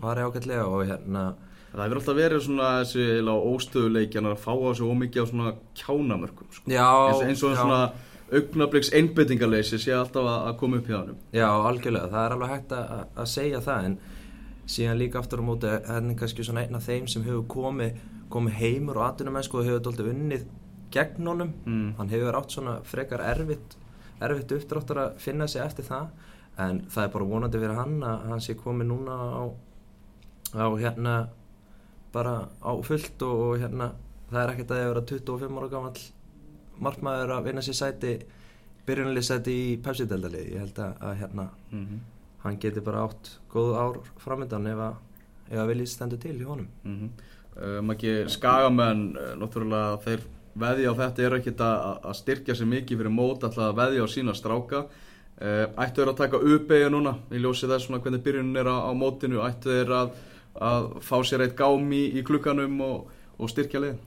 varið 0.00 0.28
ágætlega 0.28 0.66
og 0.68 0.86
hérna 0.88 1.24
það 1.74 1.84
hefur 1.84 2.00
alltaf 2.00 2.18
verið 2.18 2.42
svona 2.46 2.70
þessi 2.80 3.04
óstöðuleikjan 3.52 4.28
að 4.30 4.40
fá 4.44 4.52
á 4.54 4.70
sig 4.78 4.86
ómikið 4.86 5.22
á 5.22 5.26
svona 5.30 5.52
kjánamörkum 5.80 6.50
sko. 6.54 6.70
Já, 6.70 6.88
eins, 7.10 7.22
eins 7.28 7.42
og 7.44 7.54
já. 7.54 7.60
svona 7.60 7.80
augnabliks 8.34 8.90
einbyttingarleysi 8.94 9.78
sé 9.78 9.92
alltaf 9.94 10.24
að, 10.24 10.40
að 10.48 10.58
koma 10.62 10.80
upp 10.80 10.88
hjá 10.90 10.96
hann 10.98 11.16
Já, 11.34 11.48
algjörlega, 11.68 12.10
það 12.14 12.26
er 12.26 12.34
alveg 12.36 12.52
hægt 12.54 12.72
að, 12.78 13.06
að 13.22 13.30
segja 13.34 13.60
það 13.64 13.88
en 13.90 13.96
síðan 14.74 15.00
líka 15.02 15.20
aftur 15.20 15.42
á 15.42 15.44
móti 15.44 15.70
er 15.70 16.10
kannski 16.18 16.46
svona 16.46 16.64
einn 16.64 16.78
af 16.78 16.86
þeim 16.88 17.08
sem 17.12 17.24
hefur 17.26 17.44
komið, 17.52 17.98
komið 18.32 18.60
heimur 18.62 19.00
og 19.00 19.08
atvinnumennsku 19.10 19.58
og 19.60 19.68
hefur 19.68 19.82
doldið 19.88 20.12
unnið 20.14 20.46
gegn 20.94 21.26
honum 21.28 21.52
Mm. 21.66 21.94
hann 21.98 22.08
hefur 22.14 22.38
átt 22.38 22.54
svona 22.54 22.78
frekar 22.86 23.20
erfitt 23.20 23.76
erfitt 24.22 24.52
uppdráttur 24.56 25.00
að 25.02 25.16
finna 25.20 25.48
sig 25.50 25.62
eftir 25.62 25.84
það 25.84 26.08
en 26.64 26.80
það 26.88 27.04
er 27.04 27.12
bara 27.16 27.24
vonandi 27.28 27.58
fyrir 27.60 27.74
hann 27.76 27.96
að 28.06 28.28
hann 28.30 28.40
sé 28.40 28.54
komið 28.54 28.86
núna 28.92 29.14
á, 29.18 29.42
á 30.54 30.66
hérna 30.78 31.14
bara 32.14 32.34
á 32.62 32.72
fullt 32.86 33.22
og, 33.26 33.44
og 33.48 33.60
hérna 33.62 33.90
það 34.30 34.40
er 34.42 34.52
ekkert 34.54 34.72
að 34.72 34.80
það 34.80 34.90
vera 34.92 35.04
25 35.10 35.60
ára 35.60 35.70
gamall 35.74 36.04
markmaður 36.84 37.34
að 37.36 37.46
vinna 37.48 37.64
sér 37.64 37.78
sæti 37.78 38.14
byrjunalið 38.88 39.26
sæti 39.28 39.54
í 39.54 39.68
Pepsi-deldalið 39.84 40.50
ég 40.52 40.64
held 40.64 40.80
að, 40.82 40.94
að 41.00 41.16
hérna 41.22 41.46
mm 41.70 41.84
-hmm. 41.84 42.00
hann 42.44 42.58
geti 42.60 42.80
bara 42.80 43.04
átt 43.04 43.38
góð 43.52 43.76
ár 43.78 44.00
framöndan 44.18 44.66
ef 44.66 44.82
að, 44.88 44.94
að 45.52 45.68
viljið 45.68 45.88
stendur 45.92 46.18
til 46.18 46.36
í 46.40 46.44
honum 46.44 46.68
mm 46.84 46.96
-hmm. 46.98 47.10
um, 47.78 47.90
ekki 47.90 48.28
skagamenn 48.28 49.16
uh, 49.16 49.34
náttúrulega 49.40 49.98
þeir 50.04 50.20
veðja 50.54 50.92
á 50.92 50.94
þetta 51.00 51.22
eru 51.22 51.36
ekkit 51.36 51.60
að, 51.60 51.98
að 52.04 52.14
styrkja 52.14 52.54
sig 52.54 52.66
mikið 52.66 52.98
fyrir 52.98 53.10
mót 53.10 53.44
alltaf 53.44 53.64
að 53.64 53.76
veðja 53.76 54.04
á 54.04 54.08
sína 54.08 54.34
stráka 54.34 54.78
uh, 54.78 55.66
ættu 55.82 56.00
þeir 56.00 56.12
að 56.12 56.16
taka 56.16 56.36
uppeyju 56.36 56.90
núna 56.90 57.18
í 57.30 57.38
ljósi 57.38 57.66
þess 57.66 57.86
svona 57.86 58.02
hvernig 58.02 58.22
byrjunin 58.22 58.56
er 58.56 58.68
á, 58.70 58.76
á 58.88 58.92
mótinu 58.94 59.42
ættu 59.42 59.70
þeir 59.70 59.92
að 59.92 60.10
að 60.62 60.90
fá 61.02 61.16
sér 61.26 61.46
eitt 61.46 61.56
gám 61.58 61.92
í, 61.92 62.04
í 62.18 62.24
klukkanum 62.26 62.80
og, 62.84 63.14
og 63.38 63.50
styrkja 63.50 63.82
lið 63.82 64.02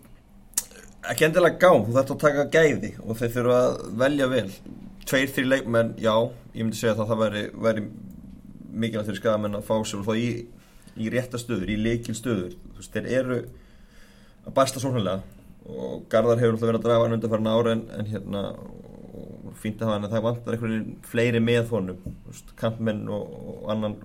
ekki 1.11 1.27
endilega 1.27 1.59
gám, 1.61 1.85
þú 1.85 1.95
þarfst 1.95 2.13
að 2.13 2.21
taka 2.23 2.45
gæði 2.51 2.91
og 3.03 3.17
þeir 3.19 3.33
þurfa 3.35 3.57
að 3.61 3.75
velja 4.01 4.27
vel. 4.31 4.47
Tveir, 5.07 5.31
þrjir 5.31 5.49
leikmenn, 5.53 5.93
já 6.03 6.13
ég 6.57 6.65
myndi 6.65 6.79
segja 6.79 6.95
að 6.97 7.11
það 7.11 7.21
væri, 7.21 7.43
væri 7.63 7.83
mikilvægt 8.77 9.09
fyrir 9.09 9.21
skagamenn 9.21 9.57
að 9.59 9.67
fá 9.69 9.75
sér 9.87 10.01
og 10.01 10.09
þá 10.09 10.19
í, 10.19 10.31
í 10.99 11.11
rétta 11.13 11.39
stöður, 11.39 11.71
í 11.71 11.77
leikil 11.79 12.15
stöður 12.17 12.57
þú 12.57 12.81
veist, 12.81 12.97
þeir 12.97 13.07
eru 13.21 13.37
að 14.47 14.57
bæsta 14.57 14.83
svonlega 14.83 15.21
og 15.67 16.03
Garðar 16.11 16.41
hefur 16.41 16.57
alltaf 16.57 16.69
verið 16.69 16.81
að 16.81 16.87
draga 16.87 17.05
hann 17.05 17.15
undan 17.17 17.33
farin 17.33 17.49
ára 17.51 17.73
en, 17.75 17.85
en 17.95 18.11
hérna 18.11 18.43
fínt 19.57 19.81
að 19.81 19.87
hafa 19.87 19.95
hann 19.95 20.07
að 20.07 20.13
það 20.15 20.25
vantar 20.27 20.57
einhvern 20.57 20.75
veginn 20.75 20.99
fleiri 21.07 21.41
með 21.43 21.71
honum, 21.71 22.19
kampmenn 22.59 23.07
og, 23.11 23.31
og 23.53 23.71
annan 23.73 23.97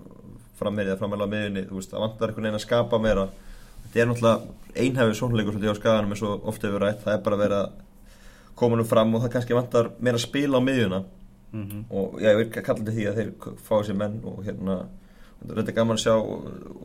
frammeirið 0.62 0.95
að 0.95 1.00
frammeila 1.02 1.31
meðinni, 1.33 1.64
þú 1.69 1.78
veist, 1.78 1.92
það 1.92 2.04
vantar 2.07 2.31
einhvern 2.33 2.49
veginn 2.49 2.61
að 2.61 2.66
skapa 2.66 3.00
meira. 3.02 3.28
Þetta 3.83 4.02
er 4.02 4.11
náttúrulega 4.11 4.83
einhæfið 4.83 5.16
svonleikur 5.19 5.57
svolítið 5.57 5.75
á 5.75 5.81
skaganum 5.81 6.14
eins 6.14 6.23
og 6.26 6.47
ofta 6.52 6.69
hefur 6.69 6.87
rætt, 6.87 7.02
það 7.04 7.16
er 7.16 7.25
bara 7.26 7.38
að 7.38 7.45
vera 7.45 7.62
nú 8.62 8.85
fram 8.87 9.14
og 9.14 9.23
það 9.25 9.33
kannski 9.35 9.59
vantar 9.59 9.90
meira 9.99 10.19
að 10.21 10.26
spila 10.26 10.59
á 10.59 10.62
miðjuna. 10.62 11.04
Mm 11.52 11.64
-hmm. 11.69 11.85
og 11.90 12.21
ég 12.23 12.37
vil 12.37 12.50
kalla 12.50 12.81
þetta 12.81 12.92
því 12.92 13.04
að 13.09 13.16
þeir 13.16 13.57
fá 13.61 13.85
sér 13.85 13.97
menn 13.97 14.21
og 14.25 14.45
hérna 14.45 14.76
þetta 15.42 15.71
er 15.71 15.76
gaman 15.76 15.99
að 15.99 16.04
sjá 16.04 16.14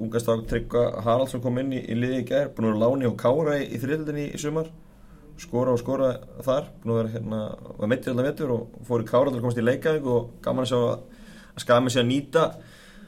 ungasták 0.03 0.47
Tryggva 0.49 0.83
Haraldsson 1.05 1.43
kom 1.43 1.57
inn 1.61 1.73
í, 1.73 1.79
í 1.79 1.95
liði 1.95 2.21
í 2.23 2.27
gær 2.27 2.49
búin 2.55 2.67
að 2.67 2.73
vera 2.73 2.83
láni 2.83 3.07
og 3.09 3.17
kára 3.19 3.57
í, 3.61 3.67
í 3.69 3.79
þriðildinni 3.81 4.25
í 4.33 4.41
sumar. 4.41 4.71
Skora 5.37 5.75
og 5.75 5.79
skora 5.79 6.15
þar 6.41 6.71
vera 6.83 7.11
hérna, 7.13 7.41
var 7.77 7.91
meittir 7.91 8.11
alltaf 8.11 8.25
vettur 8.25 8.53
og 8.55 8.79
fór 8.87 9.03
í 9.03 9.09
kára 9.11 9.29
til 9.29 9.37
að 9.37 9.43
komast 9.45 9.61
í 9.61 9.65
leikavík 9.67 10.07
og 10.09 10.31
gaman 10.41 10.65
að 10.65 10.71
sjá 10.71 10.79
að, 10.79 11.03
skami 11.61 11.93
sér 11.93 12.03
að 12.05 12.09
nýta 12.11 12.43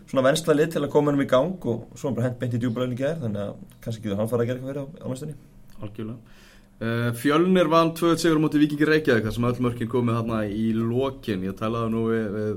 svona 0.09 0.25
vennsla 0.25 0.55
lið 0.55 0.73
til 0.73 0.83
að 0.83 0.91
koma 0.93 1.11
hennum 1.11 1.25
í 1.25 1.29
gang 1.29 1.65
og 1.69 1.97
svo 1.99 2.11
bara 2.15 2.29
hent 2.29 2.39
beint 2.41 2.55
í 2.57 2.61
djúblæðinu 2.61 2.97
í 2.97 2.99
gær 2.99 3.19
þannig 3.21 3.41
að 3.43 3.57
kannski 3.83 4.05
getur 4.05 4.21
hann 4.21 4.31
fara 4.31 4.45
að 4.45 4.49
gera 4.49 4.59
eitthvað 4.59 4.71
fyrir 4.73 4.81
á, 4.81 4.85
á 5.05 5.07
næstunni. 5.11 5.35
Algjörlega. 5.79 6.37
Uh, 6.79 7.09
Fjölnir 7.19 7.67
vann 7.67 7.91
2-1 7.91 8.21
sigur 8.23 8.39
á 8.39 8.43
móti 8.45 8.61
Vikingi 8.61 8.87
Reykjavík 8.87 9.25
þar 9.27 9.35
sem 9.35 9.47
öll 9.49 9.65
mörkin 9.65 9.91
komið 9.91 10.17
þarna 10.21 10.39
í 10.47 10.69
lokin. 10.77 11.43
Ég 11.43 11.57
talaði 11.59 11.91
nú 11.91 12.05
við, 12.07 12.25
við 12.37 12.53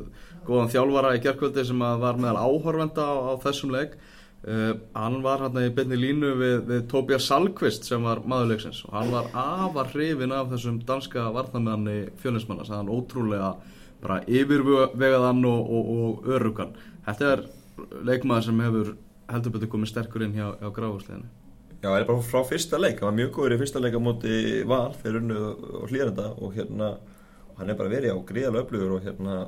góðan 0.46 0.72
þjálfara 0.72 1.12
í 1.16 1.22
gerðkvöldi 1.24 1.64
sem 1.66 1.82
var 2.04 2.20
meðal 2.22 2.44
áhorfenda 2.46 3.02
á, 3.02 3.14
á 3.18 3.32
þessum 3.42 3.74
leik. 3.74 3.98
Uh, 4.42 4.72
hann 4.94 5.20
var 5.26 5.42
hérna 5.44 5.66
í 5.66 5.74
beinni 5.74 5.98
línu 5.98 6.32
við, 6.38 6.56
við 6.70 6.86
Tobias 6.90 7.28
Salkvist 7.30 7.86
sem 7.86 8.02
var 8.02 8.24
maðurleiksins 8.26 8.80
og 8.88 8.96
hann 8.96 9.12
var 9.12 9.28
afar 9.38 9.92
hrifin 9.92 10.34
af 10.34 10.48
þessum 10.50 10.80
danska 10.86 11.28
varnamenni 11.34 12.08
fjölnismanna 12.22 12.66
hann 12.66 12.90
bara 14.02 14.22
yfirvegaðan 14.26 15.44
og, 15.48 15.70
og, 15.76 15.92
og 15.92 16.32
örugan 16.36 16.74
þetta 17.06 17.30
er 17.36 17.44
leikmaður 18.08 18.48
sem 18.48 18.64
hefur 18.66 18.96
heldur 19.32 19.54
betur 19.54 19.72
komið 19.72 19.92
sterkur 19.92 20.26
inn 20.26 20.36
hjá, 20.36 20.48
hjá 20.60 20.68
gráðursleginu 20.74 21.30
Já, 21.82 21.88
það 21.88 21.98
er 21.98 22.08
bara 22.12 22.22
frá 22.22 22.42
fyrsta 22.46 22.78
leik, 22.78 23.00
hann 23.00 23.08
var 23.08 23.14
mjög 23.16 23.30
góður 23.34 23.56
í 23.56 23.60
fyrsta 23.62 23.80
leik 23.82 23.96
á 23.98 24.00
móti 24.02 24.34
val 24.70 24.92
þegar 25.00 25.16
unnuð 25.18 25.46
og 25.80 25.86
hlýranda 25.90 26.26
og 26.38 26.52
hérna, 26.54 26.90
hann 27.58 27.72
er 27.72 27.78
bara 27.80 27.90
verið 27.90 28.14
á 28.14 28.18
gríðalega 28.28 28.62
öflugur 28.62 28.92
og 28.98 29.06
hérna 29.08 29.38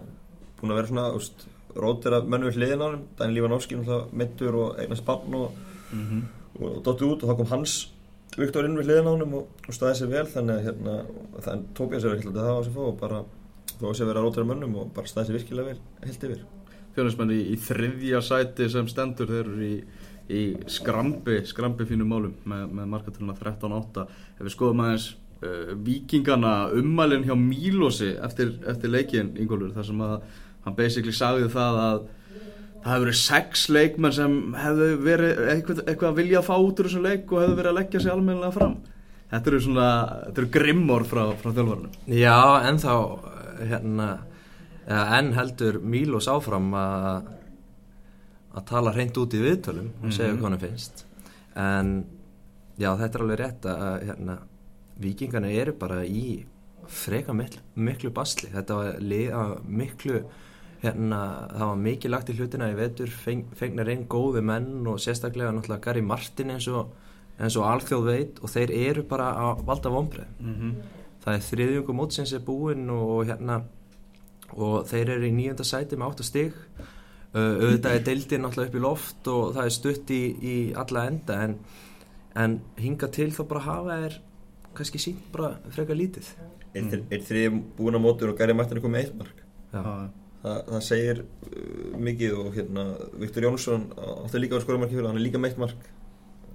búin 0.59 0.75
að 0.75 0.81
vera 0.81 0.91
svona, 0.91 1.05
úst, 1.15 1.45
rótir 1.79 2.17
að 2.17 2.27
mennu 2.33 2.51
við 2.51 2.59
hliðin 2.59 2.83
á 2.83 2.87
hann, 2.89 3.05
Daniel 3.21 3.39
Lívanovski 3.39 3.79
mittur 4.19 4.59
og 4.59 4.81
eignast 4.83 5.07
bann 5.07 5.39
og, 5.39 5.55
mm 5.93 6.03
-hmm. 6.09 6.25
og, 6.59 6.69
og 6.73 6.83
dottu 6.89 7.13
út 7.13 7.23
og 7.23 7.31
þá 7.31 7.37
kom 7.37 7.53
hans 7.53 7.77
Viktor 8.35 8.67
inn 8.67 8.79
við 8.79 8.89
hliðin 8.89 9.07
á 9.07 9.13
hann 9.15 9.35
og, 9.35 9.47
og 9.69 9.75
staði 9.75 9.95
sér 9.99 10.11
vel. 10.11 10.27
Þannig 10.27 10.55
að 10.57 10.65
hérna, 10.67 10.95
þannig 11.45 11.67
tók 11.79 11.95
ég 11.95 12.03
sér 12.03 12.17
ekki 12.17 12.33
það 12.35 12.51
á 12.51 12.59
þessu 12.59 12.75
fó 12.75 12.83
og 12.89 12.97
bara 12.99 13.21
þó 13.81 13.89
að 13.91 13.97
sér 13.99 14.11
vera 14.11 14.23
rótir 14.25 14.45
að 14.45 14.51
mönnum 14.53 14.79
og 14.81 14.93
bara 14.95 15.11
staði 15.11 15.31
sér 15.31 15.39
virkilega 15.39 15.73
vel 15.73 15.81
heilt 16.05 16.27
yfir. 16.29 16.45
Fjónismenn 16.95 17.35
í, 17.35 17.41
í 17.55 17.59
þriðja 17.59 18.23
sæti 18.23 18.71
sem 18.71 18.89
stendur 18.91 19.31
þeir 19.31 19.43
eru 19.43 19.67
í, 19.67 19.75
í 20.31 20.43
skrambi, 20.71 21.41
skrambi 21.49 21.87
fínum 21.89 22.13
málum 22.15 22.35
með, 22.49 22.65
með 22.79 22.91
markaturina 22.95 23.37
13-8 23.41 24.07
ef 24.07 24.43
við 24.45 24.55
skoðum 24.55 24.85
aðeins 24.85 25.09
uh, 25.43 25.73
vikingana 25.87 26.55
ummælinn 26.79 27.27
hjá 27.27 27.35
Mílosi 27.39 28.15
eftir, 28.23 28.55
eftir 28.71 28.95
leikin 28.95 29.35
Ingólfur 29.35 29.75
þar 29.75 29.89
sem 29.91 30.05
að 30.07 30.19
hann 30.65 30.79
basically 30.79 31.15
sagði 31.15 31.51
það 31.53 31.81
að 31.83 32.05
það 32.85 32.93
hefur 32.93 33.07
verið 33.07 33.21
sex 33.21 33.69
leikmenn 33.73 34.15
sem 34.15 34.33
hefðu 34.61 34.89
verið 35.05 35.47
eitthvað, 35.55 35.85
eitthvað 35.89 36.11
að 36.11 36.19
vilja 36.21 36.41
að 36.41 36.49
fá 36.51 36.57
út 36.57 36.81
úr 36.81 36.89
þessum 36.89 37.07
leik 37.07 37.31
og 37.33 37.41
hefðu 37.41 37.57
verið 37.61 37.71
að 37.71 37.79
leggja 37.81 38.03
sig 38.05 38.13
almennilega 38.13 38.55
fram. 38.55 38.75
Þetta 39.35 39.51
eru 39.51 39.61
svona, 39.65 39.87
þetta 40.27 40.43
eru 40.43 40.51
grimmor 40.55 41.07
frá, 41.09 41.23
frá 41.41 41.49
þjálfvarnum 41.49 41.95
Já, 42.13 42.37
en 42.69 42.77
þá 42.83 42.93
hérna 43.61 44.09
en 44.87 45.33
heldur 45.33 45.81
Mílos 45.81 46.27
áfram 46.29 46.73
að 48.55 48.65
tala 48.69 48.93
hreint 48.95 49.17
út 49.19 49.35
í 49.35 49.41
viðtölum 49.43 49.91
og 50.05 50.13
segja 50.13 50.33
Mhm. 50.33 50.41
hvað 50.41 50.51
hann 50.51 50.59
finnst 50.59 51.05
en 51.57 52.05
já 52.79 52.91
þetta 52.99 53.15
er 53.15 53.23
alveg 53.23 53.39
rétt 53.39 53.63
að 53.63 54.03
hérna, 54.09 54.39
vikingarna 55.01 55.51
eru 55.53 55.73
bara 55.73 56.05
í 56.05 56.45
freka 56.87 57.33
miklu, 57.33 57.61
miklu 57.77 58.11
basli 58.11 58.51
þetta 58.51 58.75
var 58.75 58.99
liða 59.01 59.61
miklu 59.65 60.25
hérna, 60.83 61.49
það 61.51 61.67
var 61.71 61.77
mikið 61.77 62.11
lagt 62.11 62.29
í 62.29 62.35
hlutina 62.37 62.71
í 62.71 62.77
vetur, 62.77 63.07
feng, 63.09 63.47
fengnar 63.57 63.89
einn 63.89 64.07
góði 64.07 64.43
menn 64.45 64.87
og 64.87 64.99
sérstaklega 64.99 65.51
náttúrulega 65.51 65.81
Gary 65.81 66.03
Martin 66.03 66.51
eins 66.51 66.69
og, 66.69 66.93
og 67.41 67.65
alþjóð 67.65 68.05
veit 68.05 68.39
og 68.43 68.51
þeir 68.51 68.71
eru 68.71 69.03
bara 69.03 69.33
að 69.33 69.65
valda 69.65 69.89
vombrið 69.91 70.27
mm 70.41 70.55
-hmm. 70.55 70.75
Það 71.25 71.39
er 71.39 71.47
þriðjungum 71.49 71.99
mótsins 71.99 72.35
er 72.37 72.45
búinn 72.45 72.91
og 72.93 73.25
hérna 73.29 73.63
og 74.55 74.85
þeir 74.89 75.17
eru 75.17 75.29
í 75.29 75.35
nýjönda 75.35 75.67
sæti 75.67 75.99
með 75.99 76.19
8 76.21 76.27
stig. 76.29 76.59
Uh, 77.35 77.57
auðvitað 77.59 77.97
er 77.97 78.05
deildin 78.07 78.45
náttúrulega 78.45 78.71
upp 78.71 78.77
í 78.79 78.83
loft 78.85 79.31
og 79.33 79.55
það 79.57 79.69
er 79.69 79.73
stutt 79.75 80.11
í, 80.15 80.21
í 80.39 80.57
alla 80.79 81.07
enda 81.11 81.39
en, 81.49 81.57
en 82.39 82.61
hinga 82.79 83.09
til 83.15 83.33
þá 83.35 83.41
bara 83.51 83.65
hafa 83.65 83.97
er 84.07 84.19
kannski 84.75 85.01
sínt 85.03 85.25
bara 85.35 85.57
freka 85.75 85.97
lítið. 85.99 86.29
Er, 86.75 86.85
mm. 86.85 87.09
er 87.11 87.25
þriði 87.27 87.51
búin 87.79 87.99
á 87.99 88.01
mótur 88.03 88.31
og 88.31 88.39
Gary 88.39 88.55
Martin 88.55 88.79
er 88.79 88.85
komið 88.85 88.95
með 88.95 89.09
eitt 89.09 89.19
mark? 89.19 89.43
Já. 89.75 89.83
Þa, 90.45 90.55
það 90.69 90.87
segir 90.87 91.25
uh, 91.25 91.99
mikið 92.07 92.39
og 92.39 92.55
hérna 92.55 92.87
Viktor 93.19 93.49
Jónsson 93.49 93.89
átti 93.97 94.45
líka 94.45 94.61
að 94.61 94.67
skora 94.69 94.85
marki 94.85 94.99
fyrir 94.99 95.11
hann 95.11 95.19
er 95.19 95.27
líka 95.27 95.43
meitt 95.43 95.59
mark 95.59 95.91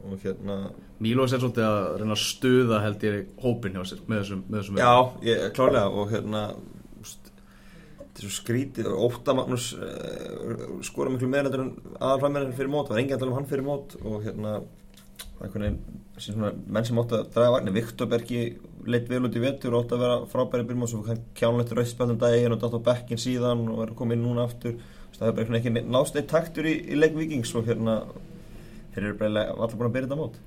og 0.10 0.26
hérna 0.26 0.58
Mílos 1.00 1.32
er 1.32 1.40
svolítið 1.40 1.68
að 1.68 1.86
reyna 2.02 2.16
að 2.18 2.26
stuða 2.26 2.82
held 2.84 3.06
ég 3.08 3.20
hópin 3.44 3.78
hjá 3.78 3.86
sér 3.88 4.02
með 4.06 4.22
þessum, 4.24 4.44
með 4.50 4.60
þessum 4.60 4.82
já, 4.82 4.94
ég, 5.30 5.46
klárlega 5.56 5.94
og 5.96 6.12
hérna 6.12 6.44
svo 8.20 8.32
skrítið. 8.34 8.90
Og 8.92 9.16
Óta 9.16 9.36
Magnús 9.38 9.72
uh, 9.78 10.82
skora 10.86 11.12
miklu 11.14 11.30
meira 11.32 11.52
en 11.56 11.72
aðalfæmmerinn 12.00 12.56
fyrir 12.58 12.72
mót, 12.74 12.90
það 12.90 12.98
var 12.98 13.02
enginn 13.04 13.18
að 13.18 13.24
tala 13.24 13.32
um 13.32 13.40
hann 13.40 13.50
fyrir 13.50 13.68
mót 13.68 13.96
og 14.04 14.26
hérna 14.26 14.60
menn 15.40 16.84
sem 16.84 17.00
átti 17.00 17.16
að 17.16 17.30
draga 17.32 17.52
vagnir 17.54 17.76
Viktor 17.78 18.10
Bergi 18.12 18.42
leitt 18.92 19.08
vel 19.08 19.22
út 19.28 19.38
í 19.40 19.44
vetur 19.44 19.76
og 19.76 19.86
átti 19.86 19.96
að 19.96 20.04
vera 20.04 20.18
frábæri 20.34 20.66
byrjum 20.68 20.86
og 20.88 21.22
kjánleitt 21.38 21.72
rauðspjöldum 21.78 22.20
daginn 22.20 22.56
og 22.56 22.60
dátt 22.60 22.76
á 22.76 22.88
bekkin 22.90 23.22
síðan 23.22 23.64
og 23.72 23.86
er 23.86 23.94
komið 23.96 24.20
núna 24.26 24.48
aftur. 24.50 24.76
Það 25.16 25.30
er 25.30 25.38
bara 25.38 25.60
ekki 25.60 25.74
nást 25.80 26.20
eitt 26.20 26.30
taktur 26.32 26.68
í, 26.68 26.76
í 26.92 27.00
leik 27.00 27.16
vikings 27.16 27.54
og 27.56 27.68
hérna 27.72 28.02
þeir 29.00 29.10
eru 29.10 29.20
bara 29.20 29.46
allir 29.56 29.80
búin 29.80 29.90
að 29.90 29.96
byrja 29.96 30.10
þetta 30.10 30.20
mót 30.20 30.40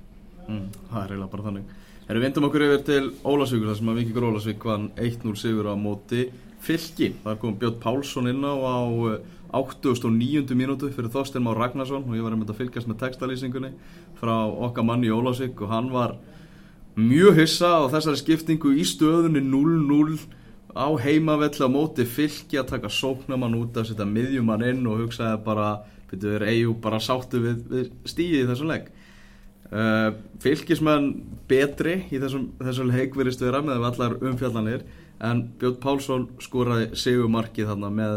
mm, 0.47 0.65
það 0.91 0.99
er 1.01 1.13
eiginlega 1.13 1.33
bara 1.33 1.47
þannig 1.49 1.79
Erum 2.03 2.19
við 2.19 2.25
vindum 2.27 2.45
okkur 2.49 2.63
yfir 2.65 2.81
til 2.83 3.03
Ólasvíkur 3.23 3.69
þar 3.69 3.77
sem 3.79 3.89
að 3.89 3.99
Víkingur 4.01 4.25
Ólasvík 4.27 4.65
vann 4.67 4.89
1-0 4.99 5.37
sigur 5.39 5.69
á 5.71 5.75
móti 5.79 6.25
fylki 6.63 7.13
það 7.23 7.37
kom 7.39 7.55
Björn 7.61 7.79
Pálsson 7.79 8.27
inn 8.27 8.43
á 8.43 8.53
á 8.59 8.79
eh, 9.13 9.21
89. 9.53 10.51
mínútu 10.57 10.89
fyrir 10.91 11.13
Þorstein 11.13 11.45
Már 11.45 11.59
Ragnarsson 11.61 12.03
og 12.03 12.17
ég 12.17 12.25
var 12.25 12.35
einmitt 12.35 12.51
að 12.51 12.59
fylgjast 12.59 12.89
með 12.89 12.99
textalýsingunni 13.05 13.71
frá 14.19 14.35
okkar 14.51 14.87
manni 14.87 15.13
Ólasvík 15.13 15.63
og 15.63 15.71
hann 15.71 15.91
var 15.93 16.17
mjög 16.99 17.39
hissa 17.39 17.71
á 17.79 17.81
þessari 17.93 18.19
skiptingu 18.19 18.73
í 18.75 18.83
stöðunni 18.83 19.39
0-0 19.47 20.19
á 20.75 20.87
heimavelli 20.99 21.63
á 21.63 21.69
móti 21.71 22.03
fylki 22.03 22.59
að 22.59 22.71
taka 22.75 22.91
sóknamann 22.91 23.55
út 23.61 23.77
að 23.77 23.93
setja 23.93 24.09
miðjumann 24.09 24.65
inn 24.73 24.83
og 24.89 25.05
hugsaði 25.05 25.39
bara 25.45 25.69
byrju 26.21 26.37
þeir 26.37 26.49
eigu 26.51 26.75
bara 26.83 27.01
sáttu 27.03 27.41
við, 27.43 27.63
við 27.71 27.89
stíði 28.09 28.43
í 28.43 28.49
þessum 28.49 28.71
legg 28.71 28.91
uh, 29.71 30.11
fylkismenn 30.43 31.09
betri 31.49 31.99
í 32.09 32.21
þessum, 32.21 32.51
þessum 32.61 32.91
leik 32.93 33.17
verist 33.17 33.43
vera 33.43 33.63
með 33.65 33.87
allar 33.89 34.17
umfjallanir 34.21 34.85
en 35.23 35.47
Björn 35.59 35.79
Pálsson 35.83 36.29
skoraði 36.43 36.91
segumarkið 36.99 37.71
þarna 37.71 37.91
með 37.93 38.15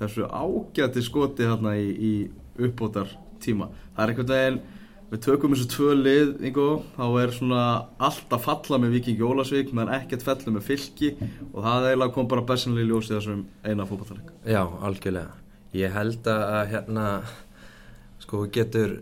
þessu 0.00 0.28
ágæti 0.28 1.04
skoti 1.04 1.48
þarna 1.48 1.76
í, 1.78 1.90
í 1.92 2.12
uppbótar 2.62 3.10
tíma 3.42 3.70
það 3.94 4.04
er 4.04 4.12
einhvern 4.12 4.32
veginn 4.32 4.62
við 5.12 5.20
tökum 5.26 5.52
þessu 5.52 5.68
tvö 5.74 5.90
lið 5.98 6.46
Ingo, 6.48 6.68
þá 6.96 7.04
er 7.20 7.34
svona 7.36 7.64
allt 8.00 8.32
að 8.32 8.46
falla 8.46 8.80
með 8.80 8.96
Vikingi 8.96 9.26
Ólasvík 9.26 9.74
menn 9.76 9.92
ekkert 9.92 10.24
fellu 10.24 10.56
með 10.56 10.66
fylki 10.70 11.12
og 11.52 11.60
það 11.60 11.90
eiginlega 11.90 12.16
kom 12.16 12.32
bara 12.32 12.48
besinlega 12.48 12.88
í 12.88 12.90
ljósi 12.90 13.16
þessum 13.18 13.46
eina 13.66 13.88
fótballtaleg 13.88 14.32
Já, 14.48 14.64
algjörlega 14.64 15.41
Ég 15.76 15.94
held 15.94 16.26
að 16.28 16.66
hérna 16.74 17.06
sko 18.22 18.44
getur 18.52 19.00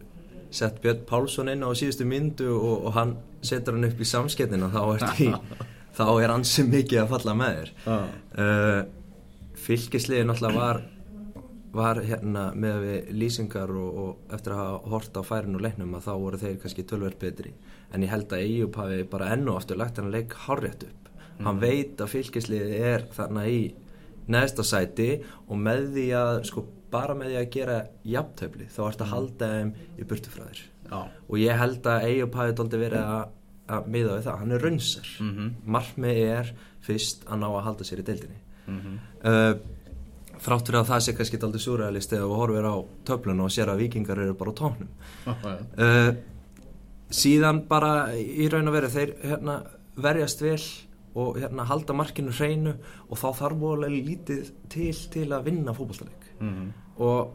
sett 0.54 0.80
Björn 0.82 1.02
Pálsson 1.06 1.50
inn 1.50 1.66
á 1.66 1.70
síðustu 1.74 2.06
myndu 2.08 2.48
og, 2.54 2.86
og 2.88 2.94
hann 2.96 3.16
setur 3.46 3.76
hann 3.76 3.88
upp 3.88 4.00
í 4.00 4.08
samskettina 4.08 4.70
þá 4.72 4.80
er, 4.84 5.04
því, 5.16 5.28
þá 5.98 6.06
er 6.12 6.32
ansi 6.34 6.64
mikið 6.66 7.02
að 7.04 7.12
falla 7.14 7.36
með 7.38 7.58
þér. 7.58 7.74
Ah. 7.90 8.08
uh, 8.38 8.80
Fylkisliði 9.60 10.24
náttúrulega 10.26 10.58
var 10.58 10.82
var 11.70 12.00
hérna 12.02 12.48
með 12.58 12.80
við 12.82 13.10
lýsingar 13.14 13.70
og, 13.78 13.98
og 14.02 14.32
eftir 14.34 14.54
að 14.54 14.62
hafa 14.62 14.90
hort 14.90 15.18
á 15.18 15.22
færin 15.26 15.54
og 15.54 15.62
leiknum 15.62 15.92
að 15.94 16.08
þá 16.08 16.12
voru 16.24 16.40
þeir 16.40 16.56
kannski 16.62 16.86
tölverð 16.90 17.20
betri. 17.22 17.52
En 17.94 18.02
ég 18.02 18.10
held 18.10 18.32
að 18.34 18.42
Eyjup 18.46 18.78
hafi 18.80 19.04
bara 19.10 19.30
ennu 19.36 19.54
aftur 19.54 19.78
lagt 19.78 20.00
hann 20.00 20.10
að 20.10 20.16
leik 20.18 20.34
hárrétt 20.46 20.86
upp. 20.88 21.12
Hann 21.40 21.60
veit 21.62 22.02
að 22.02 22.10
fylgisliði 22.16 22.80
er 22.90 23.06
þarna 23.14 23.46
í 23.48 23.60
neðsta 24.34 24.64
sæti 24.66 25.08
og 25.49 25.56
með 25.60 25.87
því 25.96 26.06
að 26.20 26.32
sko 26.50 26.64
bara 26.90 27.14
með 27.14 27.32
því 27.32 27.38
að 27.40 27.50
gera 27.54 27.78
jafntöfli 28.14 28.68
þá 28.75 28.80
ert 28.88 29.02
að 29.04 29.12
halda 29.14 29.49
þeim 29.54 29.72
í 30.02 30.06
burtu 30.10 30.32
frá 30.34 30.44
þér. 30.49 30.62
Já. 30.90 31.00
og 31.30 31.37
ég 31.38 31.60
held 31.60 31.84
að 31.87 32.04
Eyjup 32.08 32.34
hafi 32.40 32.54
dálítið 32.58 32.80
verið 32.82 33.10
að, 33.14 33.28
að 33.76 33.90
miða 33.94 34.14
við 34.16 34.25
það, 34.26 34.38
hann 34.40 34.54
er 34.56 34.64
raunsar 34.66 35.10
mm 35.20 35.28
Mhm. 35.30 35.50
markmið 35.76 36.18
er 36.38 36.49
fyrst 36.82 37.22
að 37.30 37.38
ná 37.44 37.46
að 37.50 37.62
halda 37.68 37.84
sér 37.87 38.00
í 38.02 38.06
deildinni. 38.08 38.40
Mhm. 38.66 38.96
uh, 39.25 39.54
þrátt 40.40 40.66
fyrir 40.66 40.80
að 40.80 40.88
það 40.90 41.00
sé 41.04 41.12
kannski 41.14 41.38
dálítið 41.38 41.62
súræðalist 41.66 42.12
eða 42.16 42.37
horfir 42.40 42.66
á 42.66 42.75
töflun 43.04 43.40
og 43.44 43.50
sér 43.54 43.68
að 43.70 43.82
vikingar 43.84 44.18
eru 44.18 44.34
bara 44.34 44.50
á 44.50 44.58
tóknum 44.60 44.88
uh, 45.28 46.12
síðan 47.10 47.64
bara 47.68 47.92
í 48.16 48.49
raun 48.50 48.68
og 48.70 48.75
veru 48.76 48.88
þeir 48.92 49.12
hérna, 49.22 49.56
verjast 50.00 50.40
vel 50.42 50.58
og 51.14 51.36
hérna, 51.40 51.64
halda 51.66 51.92
markinu 51.96 52.30
hreinu 52.32 52.74
og 53.08 53.18
þá 53.18 53.28
þarf 53.40 53.58
vorulega 53.58 54.04
lítið 54.06 54.50
til 54.70 54.92
til 55.10 55.28
að 55.34 55.44
vinna 55.50 55.72
fótballtaleik 55.74 56.28
Mhm. 56.40 56.72
og 56.98 57.32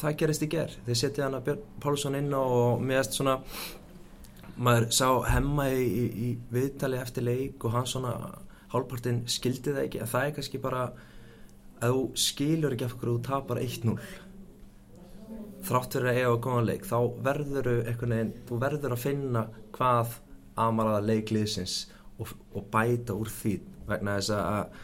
það 0.00 0.16
gerist 0.16 0.42
í 0.42 0.48
ger 0.48 0.70
þeir 0.86 0.96
setja 0.96 1.24
hann 1.24 1.34
að 1.34 1.44
Björn 1.44 1.62
Pálsson 1.80 2.14
inn 2.16 2.32
og 2.34 2.80
meðast 2.80 3.12
svona 3.18 3.38
maður 4.58 4.88
sá 4.92 5.08
hemma 5.28 5.68
í, 5.70 5.84
í, 5.84 6.06
í 6.30 6.38
viðtali 6.52 6.98
eftir 7.00 7.22
leik 7.24 7.64
og 7.64 7.72
hann 7.72 7.86
svona 7.86 8.14
hálfpartinn 8.72 9.22
skildi 9.26 9.72
það 9.74 9.84
ekki. 9.84 10.00
Að 10.02 10.10
það 10.12 10.26
er 10.26 10.34
kannski 10.36 10.58
bara 10.62 10.82
að 11.80 11.92
þú 11.94 12.02
skilur 12.14 12.72
ekki 12.76 12.84
af 12.84 12.96
hverju 13.00 13.14
þú 13.18 13.22
tapar 13.28 13.58
1-0 13.58 13.98
þrátt 15.68 15.92
fyrir 15.96 16.10
að 16.10 16.18
eiga 16.18 16.32
að 16.32 16.40
góða 16.46 16.64
leik 16.66 16.84
þá 16.88 16.98
verður 17.24 17.70
veginn, 17.70 18.32
þú 18.48 18.58
verður 18.62 18.94
að 18.96 19.02
finna 19.04 19.42
hvað 19.76 20.14
amaraða 20.60 21.02
leikliðsins 21.06 21.74
og, 22.20 22.32
og 22.54 22.70
bæta 22.72 23.16
úr 23.16 23.30
því 23.32 23.56
vegna 23.90 24.16
þess 24.18 24.34
að 24.36 24.80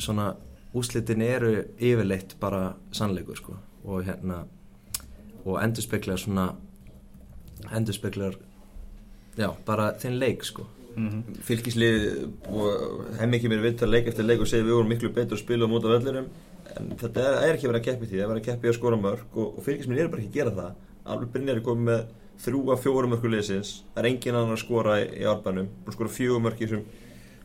svona 0.00 0.30
úslitin 0.76 1.22
eru 1.24 1.54
yfirleitt 1.78 2.36
bara 2.40 2.74
sannleikur 2.94 3.38
sko. 3.38 3.56
Og 3.84 4.04
hérna 4.06 4.44
og 5.44 5.56
endurspeglar 5.62 6.20
svona 6.20 6.50
endurspeglar 7.74 8.36
já, 9.38 9.48
bara 9.66 9.92
þinn 10.00 10.20
leik 10.20 10.44
sko. 10.46 10.66
Fylgislið 11.46 12.06
og 12.50 13.04
hef 13.16 13.28
mikið 13.30 13.52
mér 13.52 13.64
vitt 13.64 13.82
að 13.86 13.92
leik 13.94 14.10
eftir 14.10 14.26
leik 14.26 14.42
og 14.42 14.48
segja 14.50 14.66
við 14.66 14.76
vorum 14.76 14.90
miklu 14.90 15.12
betur 15.14 15.38
að 15.38 15.44
spila 15.44 15.68
á 15.68 15.70
móta 15.70 15.92
vellirum 15.92 16.26
en 16.76 16.90
þetta 16.98 17.22
er, 17.22 17.36
er 17.46 17.56
ekki 17.56 17.70
vera 17.70 17.80
að 17.80 17.86
keppi 17.86 18.08
því 18.08 18.16
það 18.18 18.24
er 18.24 18.30
vera 18.32 18.42
að 18.42 18.48
keppi 18.48 18.70
að 18.70 18.76
skora 18.76 18.98
mörg 19.00 19.36
og, 19.36 19.46
og 19.58 19.64
fylgisminn 19.66 20.00
er 20.00 20.10
bara 20.10 20.24
ekki 20.24 20.32
að 20.32 20.38
gera 20.40 20.56
það. 20.58 20.74
Alveg 21.10 21.32
Brynjar 21.34 21.60
er 21.60 21.64
komið 21.66 21.86
með 21.88 22.02
þrjú 22.44 22.62
að 22.72 22.82
fjórum 22.84 23.14
mörgu 23.14 23.30
liðsins. 23.32 23.74
Það 23.94 24.02
er 24.02 24.10
engin 24.10 24.38
annar 24.38 24.56
að 24.56 24.62
skora 24.64 24.96
í, 25.00 25.06
í 25.20 25.26
búin 25.44 25.62
að 25.64 25.96
skora 25.96 26.54
í 26.54 26.64
þessum 26.64 26.84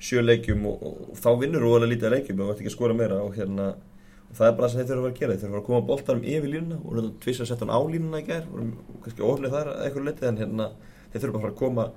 sjö 0.06 0.22
leikjum 0.22 0.66
og, 0.70 0.82
og, 0.84 0.96
og 1.12 1.20
þá 1.20 1.30
vinnur 1.42 1.68
alveg 1.70 1.94
lítið 1.94 2.08
að 2.10 2.16
leikjum 2.18 2.42
og 2.42 2.48
það 2.48 2.54
er 2.54 2.58
ekki 2.60 2.72
að 2.72 2.76
skora 2.76 2.98
meira 2.98 3.20
og 3.24 3.38
hérna 3.38 3.68
og 4.26 4.36
það 4.38 4.48
er 4.48 4.58
bara 4.58 4.68
það 4.68 4.74
sem 4.74 4.82
þeir 4.82 4.90
þurfa 4.90 5.00
að 5.00 5.06
vera 5.06 5.16
að 5.16 5.22
gera. 5.22 5.36
Þeir 5.36 5.46
þurfa 5.46 5.62
að 5.62 5.68
koma 5.70 5.86
boltarum 5.90 6.26
yfir 6.26 6.52
línuna. 6.52 6.80
Og 6.82 6.98
náttúrulega 6.98 7.24
tvist 7.24 7.44
að 7.44 7.50
setja 7.52 7.66
hann 7.66 7.76
á 7.76 7.80
línuna 7.94 8.22
í 8.22 8.28
gær? 8.28 8.50
Og 8.52 9.00
kannski 9.06 9.26
ofnið 9.26 9.56
þar 9.56 9.72
að 9.72 9.86
eitthvað 9.86 10.08
letið 10.10 10.30
en 10.30 10.42
hérna 10.44 10.68
þeir 11.14 11.24
þurfa 11.24 11.42
bara 11.46 11.54
að 11.54 11.62
koma 11.62 11.88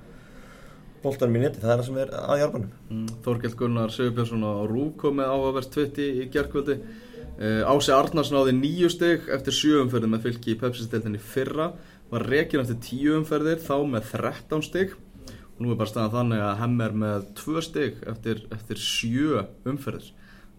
boltanum 1.02 1.38
í 1.38 1.42
neti, 1.42 1.60
það 1.62 1.72
er 1.72 1.80
það 1.80 1.88
sem 1.88 2.00
er 2.02 2.14
að 2.18 2.40
jarbanum 2.42 2.72
Mm, 2.88 3.10
Þorkell 3.24 3.54
Gunnar 3.58 3.92
Sigurbjörnsson 3.94 4.46
á 4.48 4.52
Rúk 4.66 4.96
kom 5.02 5.18
með 5.18 5.30
áhugavert 5.30 5.70
tvitti 5.74 6.06
í 6.22 6.28
gerkvöldi 6.32 6.78
uh, 6.80 7.68
Ási 7.68 7.92
Arnars 7.94 8.32
náði 8.32 8.54
nýju 8.56 8.88
stygg 8.94 9.28
eftir 9.36 9.54
sjö 9.54 9.82
umferðir 9.82 10.10
með 10.14 10.24
fylki 10.24 10.54
í 10.54 10.58
Pepsi-steltinni 10.58 11.20
fyrra 11.20 11.68
var 12.10 12.26
rekin 12.28 12.62
eftir 12.62 12.80
tíu 12.84 13.16
umferðir 13.18 13.60
þá 13.62 13.76
með 13.88 14.10
13 14.12 14.64
stygg 14.66 14.94
og 14.96 15.64
nú 15.64 15.72
er 15.72 15.80
bara 15.80 15.90
staðan 15.90 16.14
þannig 16.14 16.44
að 16.44 16.60
hemm 16.62 16.84
er 16.84 16.94
með 17.02 17.26
tvö 17.40 17.64
stygg 17.66 18.04
eftir, 18.08 18.44
eftir 18.54 18.80
sjö 18.82 19.42
umferðir. 19.68 20.12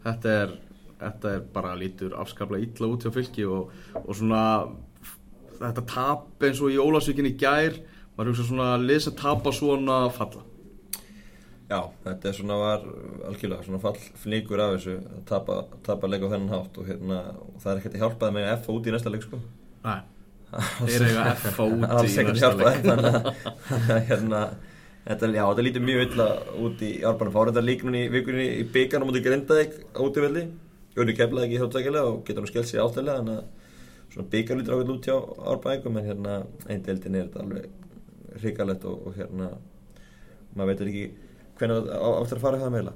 Þetta 0.03 0.35
er, 0.43 0.53
þetta 0.99 1.33
er 1.37 1.47
bara 1.55 1.77
lítur 1.79 2.17
afskaplega 2.19 2.67
illa 2.67 2.91
út 2.91 3.05
hjá 3.05 3.13
fylki 3.15 3.47
og, 3.47 3.71
og 4.03 4.11
svona 4.11 4.43
þetta 5.59 5.87
tap 5.89 6.45
eins 6.45 6.61
og 6.63 6.73
í 6.73 6.79
Ólasvíkinni 6.79 7.33
í 7.33 7.39
gær 7.39 7.79
maður 8.15 8.33
hugsa 8.33 8.47
svona 8.49 8.69
að 8.75 8.85
lesa 8.89 9.15
tapa 9.15 9.53
svona 9.55 10.03
falla. 10.15 10.43
Já, 11.69 11.83
þetta 12.03 12.29
er 12.29 12.33
svona 12.35 12.55
var 12.57 12.85
algjörlega 13.29 13.65
svona 13.67 13.81
fall 13.83 13.97
flíkur 14.17 14.61
af 14.63 14.71
þessu 14.75 14.95
að 14.97 15.19
tapa, 15.29 15.57
tapa 15.85 16.09
leik 16.09 16.25
á 16.25 16.31
þennan 16.31 16.53
hátt 16.55 16.79
og, 16.81 16.87
hérna, 16.89 17.19
og 17.45 17.59
það 17.61 17.71
er 17.71 17.81
ekkert 17.81 17.97
að 17.97 18.03
hjálpaði 18.03 18.35
með 18.35 18.47
að 18.47 18.55
F 18.55 18.71
út 18.73 18.89
í 18.89 18.93
næsta 18.95 19.13
leik 19.13 19.25
sko. 19.27 19.41
Nei, 19.85 19.99
þeir 20.89 21.05
eiga 21.09 21.25
F 21.35 21.61
út 21.65 21.85
alls 21.89 22.15
í 22.15 22.23
ekkert 22.23 22.59
leik. 22.59 22.83
Þannig 22.89 23.07
að 23.09 23.29
að, 23.29 24.01
hérna 24.09 24.41
Þetta, 25.09 25.29
já, 25.33 25.41
þetta 25.41 25.63
lítur 25.65 25.81
mjög 25.81 26.01
illa 26.03 26.25
út 26.59 26.81
í 26.85 26.89
árbanum 27.07 27.33
fára 27.33 27.49
þetta 27.53 27.63
lík 27.65 27.85
núna 27.85 28.01
í 28.03 28.09
vikunni 28.13 28.43
í 28.59 28.65
byggarn 28.69 29.01
á 29.01 29.07
móti 29.09 29.21
Grindavík 29.25 29.77
útivelli. 30.03 30.43
Unni 30.99 31.15
keflaði 31.17 31.47
ekki 31.47 31.61
þóttaklega 31.63 32.03
og 32.11 32.19
getur 32.27 32.43
hann 32.43 32.51
skellt 32.51 32.69
sér 32.69 32.83
áttæðlega 32.83 33.21
þannig 33.23 33.39
að 33.39 34.13
svona 34.13 34.31
byggarn 34.35 34.61
lítur 34.61 34.75
ákveld 34.75 34.93
út 34.93 35.09
hjá 35.09 35.15
árbaningum 35.53 35.97
en 35.97 36.09
hérna 36.11 36.35
einn 36.67 36.85
deildin 36.85 37.17
er 37.17 37.25
þetta 37.25 37.45
alveg 37.45 38.37
hrikalegt 38.43 38.85
og, 38.91 39.07
og 39.07 39.17
hérna 39.17 39.49
maður 40.53 40.71
veitur 40.73 40.91
ekki 40.91 41.05
hvernig 41.59 41.89
áttur 41.95 42.41
að 42.41 42.45
fara 42.45 42.61
það 42.61 42.75
meila 42.75 42.95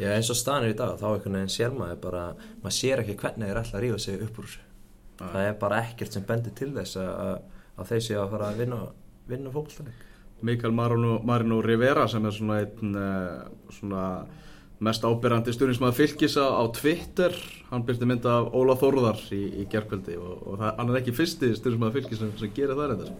Já, 0.00 0.08
eins 0.14 0.30
og 0.32 0.38
stanir 0.38 0.72
í 0.72 0.76
dag, 0.76 0.94
þá 0.96 1.06
einhvern 1.10 1.36
veginn 1.36 1.52
sér 1.52 1.74
maður 1.76 1.98
bara, 2.06 2.24
maður 2.62 2.76
sér 2.78 3.02
ekki 3.02 3.16
hvernig 3.20 3.50
þeir 3.50 3.60
ætla 3.60 3.76
að 3.76 3.82
rífa 3.84 3.98
sig 4.00 4.22
upp 4.24 4.38
úr 4.40 4.46
þessu. 4.48 4.62
Það 5.20 5.46
er 5.46 5.56
bara 5.60 5.80
ekkert 5.84 6.16
sem 6.16 6.26
bendir 6.26 6.54
til 6.56 6.70
þess 6.76 7.00
að, 7.02 7.40
að 7.76 7.90
þeir 7.92 8.04
séu 8.06 8.20
að 8.22 8.30
fara 8.34 8.50
að 8.50 8.62
vinna, 8.62 8.78
vinna 9.28 9.52
fókbaltaleg. 9.54 10.06
Mikael 10.48 10.72
Marino, 10.72 11.18
Marino 11.28 11.58
Rivera 11.64 12.06
sem 12.08 12.24
er 12.24 12.32
svona 12.32 12.60
einn 12.62 12.94
eh, 12.96 13.42
svona 13.76 14.04
mest 14.80 15.04
ábyrrandi 15.04 15.52
stjórnismæður 15.52 15.98
fylgis 15.98 16.38
á, 16.40 16.48
á 16.56 16.64
Twitter. 16.72 17.36
Hann 17.68 17.84
byrti 17.88 18.08
mynda 18.08 18.38
af 18.38 18.54
Óla 18.56 18.78
Þórðar 18.80 19.20
í, 19.36 19.42
í 19.60 19.66
gerkvöldi 19.70 20.16
og, 20.16 20.38
og 20.40 20.62
það, 20.62 20.72
hann 20.78 20.94
er 20.94 21.00
ekki 21.02 21.16
fyrsti 21.18 21.52
stjórnismæður 21.58 21.98
fylgis 21.98 22.22
sem, 22.22 22.32
sem 22.40 22.54
gerir 22.56 22.78
það 22.78 22.94
reynda 22.94 23.12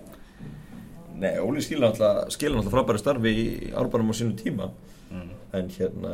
Nei, 1.20 1.34
Óli 1.44 1.60
skilur 1.60 1.90
náttúrulega 1.90 2.72
frábæri 2.72 3.02
starfi 3.02 3.34
í 3.36 3.46
árbanum 3.76 4.08
á 4.08 4.14
sínum 4.16 4.38
tíma. 4.40 4.70
Mm. 5.10 5.30
en 5.58 5.70
hérna, 5.74 6.10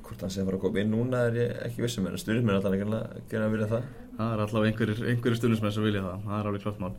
hvort 0.00 0.22
hann 0.24 0.30
sé 0.32 0.40
að 0.40 0.46
fara 0.48 0.56
að 0.56 0.62
koma 0.62 0.80
inn 0.80 0.94
núna 0.94 1.26
er 1.28 1.34
ég 1.36 1.50
ekki 1.66 1.82
vissum 1.84 2.06
en 2.08 2.14
stjórnismenn 2.16 2.54
er 2.54 2.62
alltaf 2.62 2.76
ekki 3.20 3.36
að 3.36 3.50
vilja 3.52 3.66
það 3.68 3.90
það 4.18 4.34
er 4.34 4.42
allavega 4.44 4.72
einhverjir, 4.72 5.02
einhverjir 5.12 5.40
stjórnismæður 5.40 5.76
sem 5.78 5.86
vilja 5.88 6.04
það. 6.04 6.22
Það 6.26 6.38
er 6.40 6.50
alveg 6.50 6.64
klart 6.66 6.82
mál. 6.82 6.92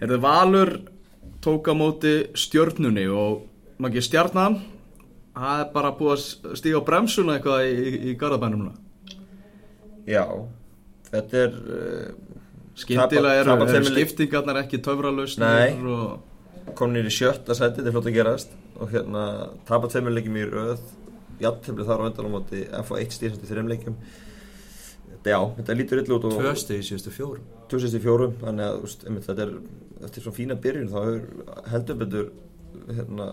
Herðu 0.00 0.20
Valur 0.24 0.72
tók 1.44 1.68
á 1.70 1.74
móti 1.76 2.14
stjörnunni 2.38 3.04
og 3.12 3.44
maður 3.78 3.92
ekki 3.92 4.06
stjarnan 4.08 4.58
það 5.36 5.62
er 5.62 5.70
bara 5.74 5.92
búið 5.98 6.12
að 6.16 6.56
stíga 6.60 6.80
á 6.82 6.86
bremsuna 6.86 7.36
eitthvað 7.38 7.68
í, 7.68 7.72
í, 7.72 7.92
í 8.12 8.16
garðabænum 8.20 8.66
Já, 10.02 10.24
þetta 11.12 11.40
er 11.46 11.52
uh, 11.62 12.32
Skyndilega 12.82 13.42
eru, 13.42 13.54
tveimur 13.68 13.92
leik- 13.94 14.08
skiptingarnar 14.10 14.62
ekki 14.62 14.80
töfralausnir 14.82 15.44
Nei. 15.44 15.92
og 15.92 16.72
konir 16.78 17.06
í 17.06 17.12
sjötta 17.12 17.54
seti, 17.54 17.78
þetta 17.78 17.90
er 17.90 17.94
flott 17.96 18.08
að 18.08 18.16
gerast. 18.16 18.54
Og 18.80 18.90
hérna, 18.94 19.24
tapa 19.68 19.90
tveimur 19.92 20.14
leikjum 20.16 20.38
í 20.40 20.46
röð. 20.48 20.82
Jafntefni 21.42 21.86
þar 21.86 22.02
á 22.02 22.06
endan 22.08 22.30
á 22.30 22.34
móti 22.34 22.62
F1 22.80 23.14
stýrst 23.14 23.44
í 23.44 23.50
þreim 23.50 23.70
leikjum 23.70 23.96
Já, 25.22 25.38
þetta 25.58 25.76
lítur 25.78 26.00
illa 26.02 26.16
út 26.16 26.24
Tvö 26.34 26.52
stið 26.58 26.80
í 26.80 26.86
síðustu 26.88 27.12
fjórum. 27.14 27.44
2004 27.70 28.30
þannig 28.40 28.66
að 28.66 28.80
úst, 28.88 29.04
einmitt, 29.06 29.26
þetta 29.28 29.44
er 29.46 29.52
eftir 30.08 30.24
svona 30.24 30.36
fína 30.38 30.56
byrjun 30.58 30.88
þá 30.90 31.68
heldur 31.70 31.98
betur 32.00 32.26
hérna, 32.88 33.28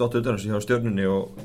dottu 0.00 0.18
utan 0.18 0.34
þessu 0.38 0.50
hjá 0.50 0.64
stjörnunni 0.64 1.06
og 1.06 1.44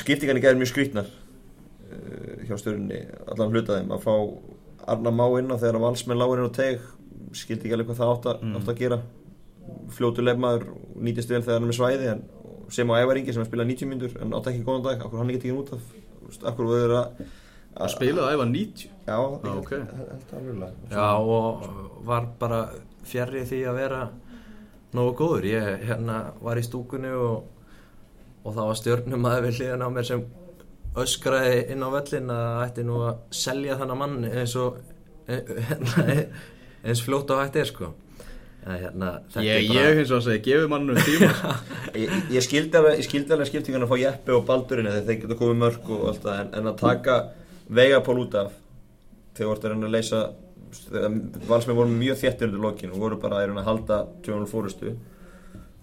skiptingarnir 0.00 0.42
gæðir 0.46 0.60
mjög 0.62 0.70
skrítnar 0.72 1.10
uh, 1.12 2.42
hjá 2.48 2.56
stjörnunni 2.60 3.02
allan 3.28 3.52
hlutaðum 3.52 3.92
að 3.96 4.06
fá 4.06 4.14
Arna 4.92 5.12
Má 5.14 5.26
inn 5.38 5.52
á 5.52 5.56
þegar 5.60 5.78
að 5.78 5.84
valsmenn 5.86 6.18
lágur 6.22 6.40
inn 6.42 6.48
á 6.50 6.56
teg 6.56 6.80
skildi 7.36 7.68
ekki 7.68 7.76
alveg 7.76 7.90
hvað 7.92 8.00
það 8.00 8.14
átt 8.16 8.30
að, 8.32 8.40
Mm. 8.42 8.56
átt 8.58 8.70
að 8.72 8.80
gera 8.80 8.98
fljótu 9.94 10.24
lefmaður 10.24 10.64
nýtist 10.98 11.30
vel 11.30 11.42
þegar 11.44 11.60
hann 11.60 11.68
er 11.68 11.70
með 11.70 11.78
svæði 11.78 12.08
en, 12.16 12.24
sem 12.72 12.90
á 12.90 12.94
Ævaringi 13.04 13.32
sem 13.36 13.44
að 13.44 13.50
spila 13.52 13.68
90 13.68 13.88
myndur 13.92 14.16
en 14.24 14.34
átt 14.34 14.48
ekki 14.50 14.64
góðan 14.66 14.84
dag, 14.88 15.04
akkur 15.04 15.20
hann 15.20 15.30
ekki 15.30 15.44
tekið 15.44 15.60
út 15.60 15.72
af 15.76 16.42
akkur 16.50 16.70
verður 16.72 16.96
að 16.98 17.22
að 17.76 17.92
spila 17.94 18.26
það 18.26 18.34
ef 18.36 18.42
að 18.44 18.52
90 18.56 18.88
Já, 19.02 19.16
ég 19.16 19.44
Já, 19.44 19.52
held- 19.52 19.70
held 19.72 20.34
alveg 20.38 20.92
Já, 20.92 21.06
og 21.36 21.64
var 22.06 22.26
bara 22.38 22.60
fjarrri 23.08 23.42
því 23.48 23.60
að 23.70 23.78
vera 23.80 24.02
nógu 24.92 25.14
góður. 25.18 25.46
Ég 25.48 25.86
hérna 25.88 26.18
var 26.44 26.60
í 26.60 26.62
stúkunni 26.66 27.10
og, 27.16 27.46
og 28.44 28.54
það 28.54 28.68
var 28.68 28.78
stjörnum 28.82 29.26
að 29.30 29.38
við 29.46 29.58
hliðan 29.60 29.82
á 29.82 29.88
mér 29.94 30.04
sem 30.10 30.22
öskraði 31.02 31.62
inn 31.72 31.82
á 31.82 31.88
völlin 31.94 32.30
að 32.34 32.62
ætti 32.66 32.84
nú 32.84 32.98
að 33.08 33.16
selja 33.32 33.78
þannig 33.80 33.98
mann 34.02 34.18
eins 34.28 34.54
og 34.60 34.76
hérna, 35.26 36.06
eins 36.84 37.00
fljótt 37.06 37.32
á 37.32 37.40
hætti 37.40 37.62
er 37.64 37.70
sko. 37.72 37.92
En, 38.62 38.76
hérna, 38.78 39.08
þetta 39.32 39.42
Ég, 39.42 39.64
bara- 39.72 39.80
ég 39.88 39.96
hins 39.98 40.10
og 40.12 40.20
að 40.20 40.26
segja, 40.28 40.42
gefið 40.46 40.68
mannum 40.70 40.98
tíma 41.02 41.30
Ég, 42.04 42.12
ég 42.36 42.44
skildi 42.46 42.78
alveg, 42.78 43.00
ég 43.00 43.08
skildi 43.08 43.34
alveg 43.34 43.48
skiptingan 43.50 43.82
að 43.88 43.90
fá 43.90 43.98
Jeppe 44.04 44.36
og 44.36 44.44
Baldurinn 44.46 44.86
þegar 44.92 45.08
þeir 45.08 45.18
geta 45.24 45.38
komið 45.40 45.58
mörg 45.64 45.88
og 45.96 46.04
allt 46.12 46.22
það 46.28 46.42
en, 46.44 46.52
en 46.60 46.70
að 46.70 46.76
taka 46.84 47.16
Vegapól 47.72 48.18
út 48.24 48.34
af 48.36 48.52
þegar 49.36 49.48
voru 49.48 49.62
að 49.62 49.72
reyna 49.72 49.88
að 49.88 49.96
leysa 49.96 50.22
valsmenn 51.48 51.76
voru 51.76 51.92
mjög 51.92 52.20
þéttir 52.22 52.48
undir 52.48 52.62
lokin 52.62 52.92
og 52.92 53.00
voru 53.00 53.18
bara 53.20 53.42
að 53.44 53.64
halda 53.66 53.98
2-0 54.24 54.48
fórustu 54.48 54.94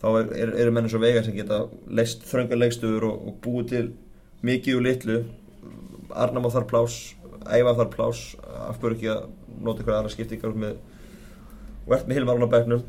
þá 0.02 0.08
eru 0.10 0.36
er, 0.38 0.54
er 0.56 0.72
menn 0.74 0.88
eins 0.88 0.96
og 0.98 1.04
vega 1.04 1.24
sem 1.26 1.36
geta 1.36 1.64
leist 1.88 2.24
þröngar 2.30 2.62
leikstöður 2.62 3.08
og, 3.10 3.26
og 3.30 3.40
búið 3.44 3.68
til 3.74 3.86
mikið 4.46 4.78
og 4.78 4.86
litlu. 4.86 5.18
Arnam 6.10 6.48
á 6.48 6.56
þar 6.56 6.70
plás, 6.70 6.96
Æva 7.50 7.76
þar 7.78 7.92
plás 7.94 8.22
afbör 8.70 8.96
ekki 8.96 9.12
að 9.12 9.28
nota 9.62 9.84
ykkur 9.84 9.98
aðra 9.98 10.14
skiptingar 10.14 10.56
með, 10.58 10.80
og 11.86 11.94
ert 11.98 12.08
með 12.08 12.20
Hilmar 12.20 12.42
á 12.42 12.54
bæknum 12.56 12.88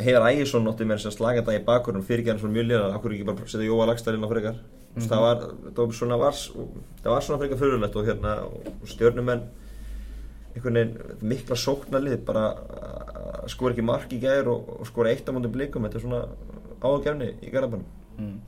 Heiðar 0.00 0.28
Ægjesson 0.30 0.64
notti 0.64 0.86
mér 0.86 1.00
að 1.02 1.16
slaga 1.16 1.40
þetta 1.40 1.56
í 1.58 1.64
bakurnum 1.66 2.04
fyrirgerðin 2.06 2.42
svona 2.42 2.56
mjög 2.56 2.68
liðan, 2.68 2.94
akkur 2.96 3.14
ekki 3.14 3.26
bara 3.28 3.48
setja 3.50 3.66
Jóa 3.66 3.88
Lagstad 3.90 4.16
inn 4.16 4.26
á 4.26 4.30
frekar 4.30 4.60
mm 4.94 5.02
-hmm. 5.02 5.08
það, 5.08 5.20
var, 5.20 5.36
var 5.76 5.92
svona 5.92 6.16
var, 6.16 6.34
það 7.02 7.10
var 7.14 7.20
svona 7.20 7.38
frekar 7.38 7.58
fyrirlegt 7.58 7.96
og, 7.96 8.06
hérna, 8.06 8.36
og 8.44 8.88
stjórnumenn 8.88 9.42
einhvern 10.54 10.74
veginn 10.74 11.18
mikla 11.22 11.56
sóknarlið 11.56 12.24
bara 12.26 12.54
skor 13.50 13.70
ekki 13.70 13.84
mark 13.86 14.12
í 14.12 14.20
gæðir 14.20 14.50
og, 14.50 14.80
og 14.80 14.86
skor 14.88 15.06
eitt 15.06 15.28
á 15.28 15.32
múndum 15.32 15.52
blikum 15.54 15.86
þetta 15.86 16.00
er 16.00 16.04
svona 16.04 16.22
ágefni 16.82 17.34
í 17.42 17.52
garðabannum 17.52 17.86
mm. 18.18 18.40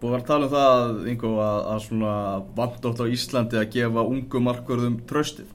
Búið 0.00 0.14
að 0.16 0.26
tala 0.30 0.46
um 0.46 0.52
það 0.54 1.08
Ingo, 1.12 1.30
að, 1.44 1.58
að 1.74 1.80
svona 1.84 2.12
vandótt 2.56 3.02
á 3.04 3.12
Íslandi 3.12 3.58
að 3.60 3.72
gefa 3.74 4.04
ungu 4.08 4.40
markverðum 4.40 4.96
tröstið 5.10 5.50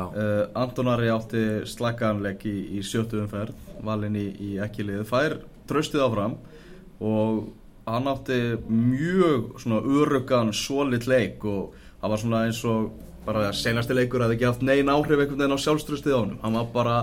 uh, 0.00 0.48
Antonari 0.56 1.10
átti 1.12 1.44
slakaðanleik 1.68 2.46
í, 2.48 2.56
í 2.78 2.82
sjötu 2.86 3.20
umferð 3.20 3.52
valin 3.84 4.16
í, 4.16 4.30
í 4.40 4.50
ekki 4.64 4.86
lið 4.86 5.04
fær 5.10 5.38
tröstið 5.68 6.06
áfram 6.06 6.38
og 7.04 7.50
hann 7.86 8.08
átti 8.10 8.38
mjög 8.68 9.60
svona 9.62 9.80
örugan 9.80 10.52
solid 10.54 11.06
leik 11.06 11.44
og 11.46 11.76
það 12.00 12.12
var 12.12 12.22
svona 12.22 12.42
eins 12.46 12.64
og 12.66 12.90
bara 13.26 13.52
senasti 13.54 13.94
leikur 13.94 14.22
að 14.22 14.30
það 14.30 14.36
ekki 14.36 14.48
haft 14.50 14.66
neyn 14.66 14.90
áhrif 14.90 15.20
einhvern 15.20 15.40
veginn 15.40 15.58
á 15.58 15.64
sjálfströstið 15.64 16.14
á 16.14 16.20
hann 16.20 16.36
hann 16.42 16.58
var 16.58 16.68
bara 16.74 16.96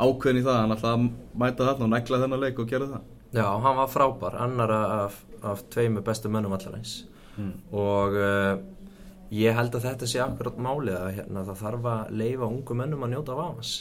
ákveðin 0.00 0.40
í 0.40 0.44
það 0.46 0.58
hann 0.60 0.74
ætlaði 0.76 0.96
að 0.96 1.40
mæta 1.42 1.68
þarna 1.68 1.86
og 1.86 1.92
negla 1.94 2.20
þennan 2.22 2.44
leik 2.44 2.60
og 2.60 2.68
gera 2.70 2.90
það. 2.90 3.06
Já, 3.30 3.46
hann 3.46 3.78
var 3.78 3.90
frábær, 3.92 4.36
annar 4.42 4.72
af, 4.74 5.18
af 5.46 5.64
tveimu 5.70 6.02
bestu 6.06 6.32
mönnum 6.32 6.56
allarins 6.56 6.94
mm. 7.36 7.52
og 7.78 8.16
uh, 8.18 8.54
ég 9.34 9.54
held 9.54 9.76
að 9.76 9.86
þetta 9.86 10.08
sé 10.10 10.22
akkurat 10.24 10.58
málið 10.58 10.96
að 10.98 11.12
hérna, 11.20 11.44
það 11.46 11.60
þarf 11.62 11.90
að 11.92 12.14
leifa 12.22 12.48
ungu 12.48 12.78
mönnum 12.80 13.06
að 13.06 13.12
njóta 13.14 13.36
af 13.36 13.42
hans 13.44 13.74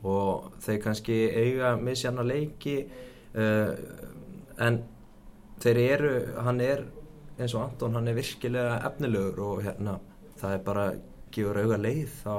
og 0.00 0.48
þeir 0.64 0.80
kannski 0.86 1.18
eiga 1.28 1.74
misjanna 1.78 2.24
leiki 2.26 2.78
uh, 3.36 3.76
en 4.60 4.80
þeir 5.60 5.80
eru, 5.84 6.12
hann 6.44 6.60
er 6.64 6.84
eins 7.40 7.54
og 7.54 7.64
Anton, 7.64 7.96
hann 7.96 8.08
er 8.08 8.16
virkilega 8.18 8.80
efnilegur 8.88 9.40
og 9.44 9.62
hérna, 9.64 9.98
það 10.40 10.54
er 10.56 10.64
bara 10.64 10.86
gefur 11.34 11.60
auga 11.62 11.78
leið 11.80 12.14
þá 12.22 12.34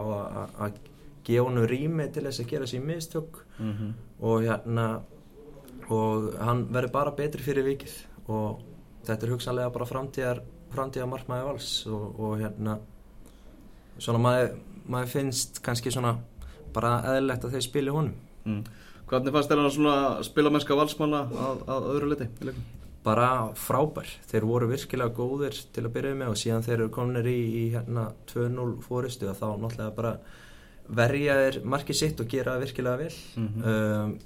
að 0.65 0.79
gefa 1.25 1.47
hann 1.47 1.67
rými 1.69 2.07
til 2.13 2.25
þess 2.27 2.43
að 2.43 2.51
gera 2.51 2.67
sér 2.69 2.85
mistök 2.85 3.43
mm 3.57 3.73
-hmm. 3.73 3.91
og 4.19 4.41
hérna 4.43 4.87
og 5.89 6.33
hann 6.39 6.67
verður 6.73 6.91
bara 6.91 7.11
betri 7.11 7.43
fyrir 7.43 7.63
vikið 7.63 7.93
og 8.27 8.61
þetta 9.05 9.25
er 9.25 9.31
hugsanlega 9.31 9.69
bara 9.69 9.85
framtíðar 9.85 10.41
framtíðar 10.71 11.07
markmaði 11.07 11.45
vals 11.45 11.87
og, 11.87 12.19
og 12.19 12.39
hérna 12.39 12.79
svona 13.97 14.19
maður, 14.19 14.55
maður 14.87 15.07
finnst 15.07 15.61
kannski 15.61 15.91
svona 15.91 16.17
bara 16.73 17.01
eðlilegt 17.05 17.45
að 17.45 17.51
þeir 17.51 17.61
spili 17.61 17.89
honum 17.89 18.15
mm. 18.45 18.63
Hvernig 19.11 19.33
fannst 19.33 19.49
þér 19.51 19.59
að 19.91 20.23
spila 20.23 20.49
mennska 20.49 20.75
valsmanna 20.75 21.17
að, 21.19 21.63
að 21.67 21.87
öðru 21.93 22.09
leti? 22.13 22.27
Bara 23.01 23.27
frábær, 23.57 24.09
þeir 24.29 24.45
voru 24.45 24.67
virkilega 24.69 25.13
góðir 25.17 25.55
til 25.73 25.85
að 25.87 25.93
byrja 25.95 26.17
með 26.19 26.33
og 26.33 26.37
síðan 26.37 26.65
þeir 26.67 26.75
eru 26.75 26.89
kominir 26.93 27.29
í, 27.31 27.39
í 27.57 27.63
hérna 27.73 28.11
2-0 28.29 28.75
fóristu 28.85 29.29
og 29.31 29.39
þá 29.39 29.47
náttúrulega 29.57 29.95
bara 29.95 30.11
verja 31.01 31.37
þeir 31.39 31.57
markið 31.73 31.97
sitt 31.97 32.21
og 32.21 32.29
gera 32.29 32.59
virkilega 32.61 32.99
vel. 33.01 33.15
Mm 33.39 33.47
-hmm. 33.47 33.63
um, 33.71 34.19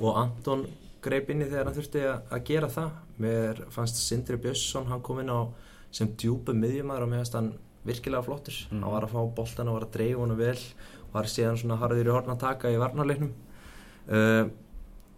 og 0.00 0.16
Anton 0.22 0.64
greip 1.02 1.28
inn 1.30 1.42
í 1.42 1.50
þegar 1.50 1.68
hann 1.68 1.76
þurfti 1.76 2.06
að 2.08 2.44
gera 2.48 2.68
það. 2.68 2.90
Mér 3.18 3.62
fannst 3.74 4.00
Sindri 4.00 4.36
Björnsson 4.40 4.88
hann 4.88 5.02
kom 5.02 5.20
inn 5.20 5.30
á 5.30 5.52
sem 5.92 6.08
djúbu 6.08 6.54
miðjumæður 6.56 7.02
og 7.02 7.08
mér 7.10 7.22
fannst 7.22 7.34
hann 7.34 7.52
virkilega 7.84 8.22
flottur. 8.22 8.56
Mm. 8.70 8.82
hann 8.82 8.92
var 8.92 9.04
að 9.04 9.12
fá 9.12 9.34
boltan 9.36 9.68
og 9.68 9.74
var 9.74 9.86
að 9.88 9.94
dreif 9.98 10.16
honu 10.16 10.36
vel 10.38 10.58
var 11.12 11.28
síðan 11.28 11.58
svona 11.60 11.76
harður 11.76 12.08
í 12.08 12.14
horn 12.14 12.32
að 12.32 12.40
taka 12.40 12.70
í 12.72 12.80
varnarleiknum. 12.80 13.32
Uh, 14.08 14.48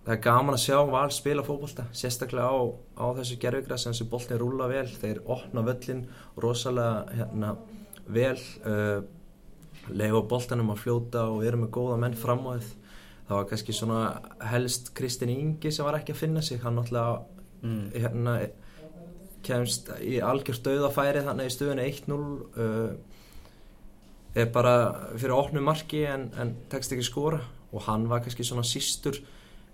það 0.04 0.14
er 0.14 0.22
gaman 0.26 0.56
að 0.56 0.64
sjá 0.66 0.78
val 0.90 1.08
spila 1.14 1.44
fókbolta 1.46 1.86
sérstaklega 1.96 2.48
á, 2.52 2.60
á 3.00 3.06
þessu 3.18 3.40
gerðvigra 3.40 3.78
sem 3.80 4.08
boltin 4.10 4.40
rúla 4.40 4.68
vel. 4.68 4.86
Þeir 5.00 5.22
opna 5.24 5.64
völlin 5.64 6.06
rosalega 6.40 7.04
hérna, 7.16 7.54
vel 8.06 8.38
uh, 8.68 9.00
leiða 9.88 10.24
boltanum 10.28 10.72
að 10.74 10.82
fljóta 10.84 11.28
og 11.32 11.44
eru 11.44 11.64
með 11.64 11.74
góða 11.76 12.00
menn 12.04 12.18
fram 12.18 12.44
á 12.48 12.56
þið 12.56 12.72
það 13.24 13.38
var 13.38 13.48
kannski 13.48 13.74
svona 13.74 14.00
helst 14.50 14.92
Kristinn 14.96 15.32
Ingi 15.32 15.72
sem 15.72 15.86
var 15.86 15.98
ekki 15.98 16.14
að 16.14 16.20
finna 16.20 16.42
sig. 16.44 16.60
Hann 16.62 16.76
náttúrulega 16.78 17.22
mm. 17.64 17.84
hérna, 17.96 18.36
kemst 19.44 19.90
í 20.04 20.18
algjör 20.24 20.58
stöðafæri 20.58 21.24
þannig 21.24 21.50
í 21.50 21.54
stöðunni 21.54 21.86
1-0 21.90 22.18
uh, 22.18 22.94
er 24.34 24.50
bara 24.52 24.74
fyrir 25.14 25.36
opnum 25.36 25.68
marki 25.68 26.04
en, 26.10 26.28
en 26.40 26.54
tekst 26.72 26.92
ekki 26.94 27.06
skora. 27.06 27.40
Og 27.74 27.88
hann 27.88 28.06
var 28.10 28.22
kannski 28.24 28.46
svona 28.46 28.66
sístur 28.66 29.18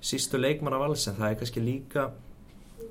sístur 0.01 0.41
leikmann 0.41 0.77
af 0.77 0.89
alls 0.89 1.07
en 1.09 1.19
það 1.19 1.31
er 1.31 1.41
kannski 1.41 1.63
líka 1.65 2.11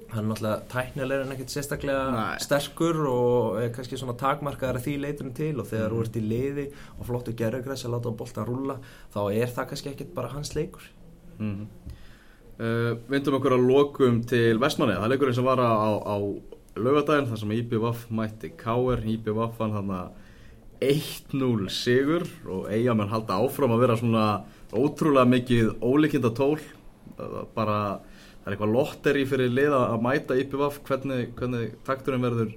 hann 0.09 0.25
er 0.25 0.29
náttúrulega 0.31 0.65
tæknilegur 0.71 1.25
en 1.25 1.33
ekkert 1.35 1.53
sérstaklega 1.53 2.05
Nei. 2.13 2.37
sterkur 2.41 2.99
og 3.09 3.59
er 3.61 3.73
kannski 3.73 3.97
svona 3.99 4.15
takmarkaðar 4.17 4.79
að 4.79 4.87
því 4.87 4.95
leiturum 5.03 5.33
til 5.37 5.51
og 5.61 5.67
þegar 5.69 5.93
þú 5.93 5.99
mm. 5.99 6.05
ert 6.05 6.17
í 6.17 6.23
liði 6.25 6.65
og 6.95 7.09
flottu 7.09 7.35
gerðugræs 7.37 7.85
að 7.85 7.95
láta 7.95 8.13
bóltan 8.21 8.47
rúla 8.49 8.77
þá 9.13 9.19
er 9.27 9.53
það 9.53 9.69
kannski 9.71 9.91
ekkert 9.93 10.15
bara 10.15 10.31
hans 10.33 10.55
leikur 10.57 10.87
mm 11.37 11.51
-hmm. 11.55 11.67
uh, 12.63 12.97
Vindum 13.11 13.37
okkur 13.37 13.57
að 13.57 13.67
lokum 13.67 14.23
til 14.23 14.59
Vestmanni 14.59 14.97
það 14.97 15.03
er 15.03 15.13
leikurinn 15.13 15.35
sem 15.35 15.45
var 15.45 15.59
á, 15.61 15.69
á 16.01 16.17
lögadaginn 16.75 17.29
þar 17.29 17.39
sem 17.39 17.51
IPVF 17.51 18.09
mætti 18.09 18.49
Káer 18.57 19.05
IPVF 19.05 19.57
fann 19.57 19.71
hann 19.71 19.89
að 19.89 20.09
1-0 20.81 21.69
sigur 21.69 22.23
og 22.47 22.71
eigamenn 22.71 23.11
halda 23.11 23.33
áfram 23.33 23.71
að 23.71 23.79
vera 23.79 23.97
svona 23.97 24.43
ótrúlega 24.71 25.27
mikið 25.27 25.73
óleikinda 25.81 26.31
tól 26.31 26.59
bara 27.55 27.79
það 28.39 28.47
er 28.47 28.55
eitthvað 28.55 28.73
lotteri 28.75 29.25
fyrir 29.29 29.51
liða 29.51 29.81
að 29.89 30.05
mæta 30.05 30.37
IPVF 30.39 30.79
hvernig, 30.87 31.33
hvernig 31.37 31.75
takturinn 31.87 32.23
verður 32.23 32.55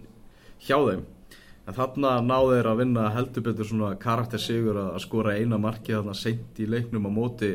hjá 0.63 0.79
þeim. 0.79 1.05
En 1.63 1.77
þarna 1.77 2.17
náðu 2.27 2.57
þeir 2.57 2.69
að 2.73 2.81
vinna 2.81 3.11
heldur 3.15 3.47
betur 3.47 3.69
svona 3.69 3.93
karaktersigur 4.03 4.79
að 4.83 5.03
skora 5.05 5.37
eina 5.39 5.61
marki 5.63 5.95
þarna 5.95 6.15
sent 6.19 6.59
í 6.59 6.67
leiknum 6.67 7.07
á 7.07 7.11
móti 7.15 7.53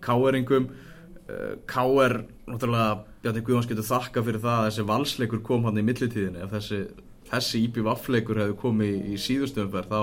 káeringum 0.00 0.70
eh, 1.28 1.56
káer, 1.68 2.22
náttúrulega 2.48 3.02
Bjarni 3.20 3.42
Guðváns 3.44 3.68
getur 3.68 3.84
þakka 3.84 4.24
fyrir 4.24 4.40
það 4.40 4.58
að 4.58 4.66
þessi 4.70 4.86
valsleikur 4.88 5.42
kom 5.44 5.66
hann 5.68 5.80
í 5.80 5.84
millitíðinni 5.84 6.40
ef 6.46 6.54
þessi, 6.56 6.80
þessi 7.30 7.64
IPVF-leikur 7.68 8.40
hefði 8.42 8.58
komið 8.60 8.92
í, 8.94 9.00
í 9.14 9.18
síðustöfumverð 9.20 9.90
þá 9.90 10.00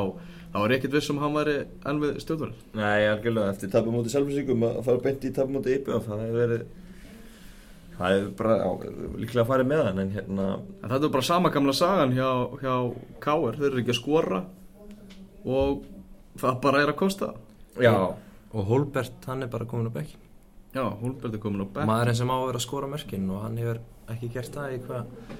þá 0.53 0.59
er 0.63 0.73
ekkert 0.77 0.97
vissum 0.97 1.17
að 1.19 1.25
hann 1.25 1.37
væri 1.37 1.55
enn 1.89 2.01
við 2.03 2.19
stjórnverð 2.23 2.61
Nei, 2.79 3.07
algjörlega, 3.11 3.53
eftir 3.53 3.71
tapum 3.73 3.97
móti 3.97 4.13
selvfyrsingum 4.13 4.67
að 4.69 4.77
fara 4.87 5.03
beint 5.07 5.25
í 5.27 5.33
tapum 5.35 5.57
móti 5.57 5.75
IPVF 5.75 6.07
það 6.07 6.21
hefur 6.23 6.39
verið 6.43 6.67
það 7.97 8.15
er 8.15 8.29
bara 8.37 8.55
á, 8.61 8.69
líklega 9.17 9.47
fara 9.49 9.65
með 9.67 9.83
hann 9.89 10.03
en 10.03 10.13
hérna 10.13 10.45
en 10.61 10.91
þetta 10.91 11.01
er 11.09 11.13
bara 11.17 11.27
sama 11.31 11.51
gamla 11.53 11.73
sagan 11.75 12.13
hjá, 12.15 12.29
hjá 12.61 12.73
Káer, 13.23 13.57
þeir 13.57 13.69
eru 13.71 13.81
ekki 13.83 13.95
að 13.95 13.99
skora 13.99 14.43
og 15.47 15.83
það 16.37 16.57
bara 16.61 16.81
er 16.83 16.91
að 16.91 16.99
kosta. 16.99 17.31
Já, 17.81 17.93
og 18.53 18.69
Holbert 18.71 19.27
hann 19.29 19.43
er 19.45 19.51
bara 19.51 19.67
komin 19.69 19.89
á 19.89 19.93
bekkin 19.97 20.21
já, 20.73 20.83
Holbert 21.01 21.33
er 21.33 21.41
komin 21.41 21.65
á 21.65 21.67
bekkin 21.67 21.89
maður 21.89 22.13
sem 22.17 22.31
á 22.31 22.35
að 22.37 22.47
vera 22.47 22.61
að 22.61 22.65
skora 22.65 22.89
mörkin 22.91 23.29
og 23.33 23.43
hann 23.43 23.59
hefur 23.61 23.81
ekki 24.13 24.31
gert 24.33 24.55
það 24.55 24.75
í 24.77 24.79
hvað 24.85 25.35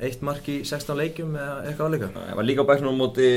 eitt 0.00 0.22
mark 0.24 0.46
í 0.48 0.60
16 0.64 0.96
leikjum 0.96 1.34
eða 1.36 1.56
eitthvað 1.68 1.86
aðleika 1.86 2.08
Það 2.14 2.38
var 2.38 2.46
líka 2.48 2.64
bæknum 2.68 2.96
á 2.96 3.00
móti 3.00 3.28